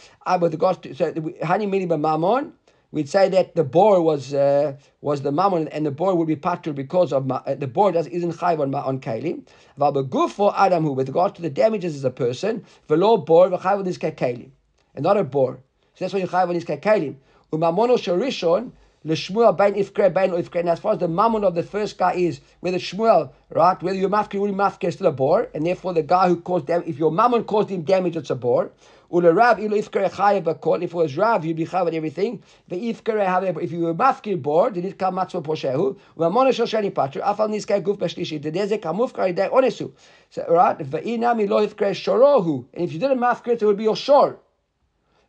[0.42, 2.52] with regards to so hani mani b'mamon.
[2.92, 6.36] We'd say that the boar was uh, was the mammon, and the boar would be
[6.36, 9.46] patur because of ma- uh, the boar does isn't chayv on on kalim.
[9.78, 13.50] But gufo adam who with regard to the damages as a person, the velo boar
[13.50, 14.50] v'chayv on his kalim,
[14.96, 15.18] and not.
[15.32, 15.58] So
[16.00, 17.16] that's why you chayv on his kalim.
[17.52, 18.72] Umamono sharishon
[19.04, 20.60] l'shmuel bain ifkre bain ifkre.
[20.60, 23.98] And as far as the mammon of the first guy is, whether Shmuel, right, whether
[23.98, 26.88] you're mafkir or mafkir is still a boar, and therefore the guy who caused damage,
[26.88, 28.72] if your mammon caused him damage, it's a boar.
[29.12, 30.84] Ula Rav ilo ifkare chayev bakol.
[30.84, 32.44] If it was Rav, you'd be chayev on everything.
[32.68, 35.98] The ifkare have if you were mafkir board, did it come matzvah poshehu?
[36.18, 37.22] U'amona shel shani patru.
[37.22, 38.42] Afal niskay guf b'shlishi.
[38.42, 39.92] The nezek hamufkar idei onesu.
[40.30, 42.66] So right, ve'inami lo ifkare shorohu.
[42.74, 44.40] And if you didn't mafkir, it would be your shor.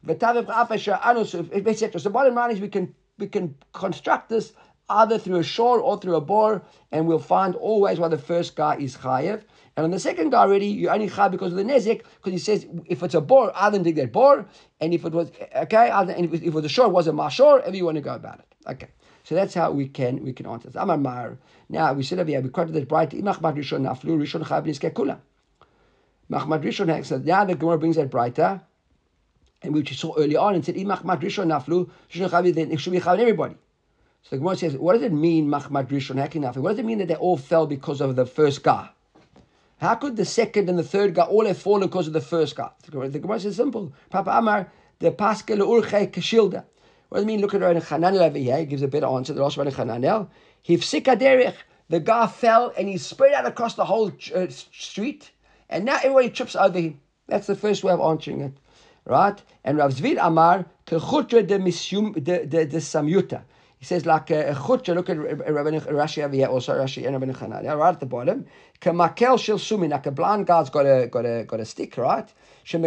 [0.08, 2.00] Etc.
[2.00, 4.52] So bottom line is we can we can construct this
[4.88, 8.56] either through a shore or through a bore, and we'll find always why the first
[8.56, 9.42] guy is chayev.
[9.76, 12.38] And on the second guy already, you only chayev because of the nezik, because he
[12.38, 14.46] says if it's a bor, Adam dig that bore,
[14.80, 17.60] and if it was okay, and if it was a shore, it was a mashor,
[17.60, 18.46] however you want to go about it.
[18.66, 18.88] Okay.
[19.22, 20.68] So that's how we can we can answer.
[20.68, 20.76] this.
[20.76, 21.38] Amar Mar.
[21.68, 25.18] Now we said over here we quoted that braita imachmad rishon naflu rishon chayav niskekula.
[26.30, 28.62] Machmad rishon said now the Gemara brings that braita,
[29.62, 33.00] and which we saw early on and said imachmad rishon naflu then it should be
[33.00, 33.54] chayav everybody.
[34.22, 36.16] So the Gemara says, what does it mean machmad rishon?
[36.56, 38.90] What does it mean that they all fell because of the first guy?
[39.78, 42.54] How could the second and the third guy all have fallen because of the first
[42.56, 42.70] guy?
[42.84, 43.92] The Gemara says simple.
[44.10, 46.64] Papa Amar the paskel urche kashilda.
[47.08, 47.40] What does it mean?
[47.40, 48.58] Look at Rabbi Hananel over here.
[48.58, 49.32] He gives a better answer.
[49.32, 50.28] The Rosh Rabbi Hananel.
[50.64, 51.54] Derech.
[51.88, 55.32] The guy fell and he spread out across the whole uh, street,
[55.68, 57.00] and now everybody trips over him.
[57.26, 58.52] That's the first way of answering it,
[59.10, 59.42] right?
[59.64, 63.42] And Rav Zvid Amar kechutra de misyum de de, de samyuta.
[63.78, 64.94] He says like uh, a, a chutra.
[64.94, 68.46] Look at Rabbi Rashi over here, also Rashi and Rabbi Hananel, right at the bottom.
[68.80, 69.90] Kamakel shel sumin.
[69.90, 72.28] Like a blind guy's got a got a got a stick, right?
[72.62, 72.78] He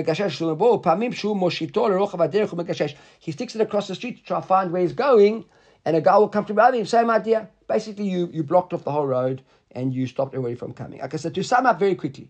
[3.32, 5.46] sticks it across the street to try to find where he's going,
[5.84, 6.86] and a guy will come to behind him.
[6.86, 7.50] Same idea.
[7.68, 11.02] Basically, you, you blocked off the whole road and you stopped everybody from coming.
[11.02, 12.30] Okay, so to sum up very quickly,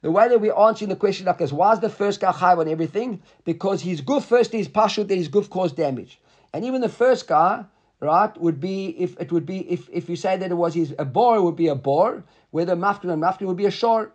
[0.00, 2.54] the way that we're answering the question like this, why is the first guy high
[2.54, 3.20] on everything?
[3.44, 6.20] Because his goof first is partial that his goof caused damage.
[6.52, 7.64] And even the first guy,
[8.00, 10.94] right, would be if it would be if, if you say that it was his
[10.98, 14.14] a bore, it would be a bore, whether mafkin and mafkin would be a short.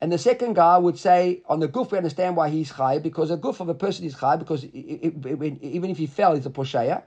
[0.00, 3.30] And the second guy would say, on the goof, we understand why he's high, because
[3.30, 6.34] a goof of a person is high, because it, it, it, even if he fell,
[6.34, 7.04] he's a posheya.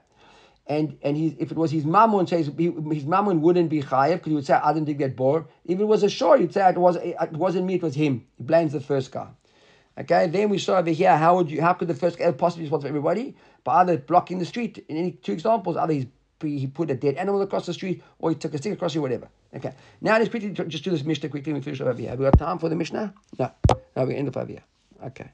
[0.68, 4.30] And and he, if it was his mammon, says his mammon wouldn't be chayiv because
[4.30, 5.46] he would say I didn't get bored.
[5.64, 8.26] If it was a shore, he'd say it was it wasn't me, it was him.
[8.36, 9.28] He blames the first guy.
[9.98, 12.64] Okay, then we saw over here how would you how could the first guy possibly
[12.64, 13.34] responsible for everybody?
[13.64, 16.06] By either blocking the street in any two examples, either he's
[16.42, 19.00] he put a dead animal across the street, or he took a stick across or
[19.00, 19.28] whatever.
[19.54, 19.72] Okay.
[20.00, 22.10] Now let's quickly just do this Mishnah quickly and we finish over here.
[22.10, 23.14] Have we got time for the Mishnah?
[23.38, 23.50] No.
[23.96, 24.62] No, we end up over here.
[25.02, 25.30] Okay.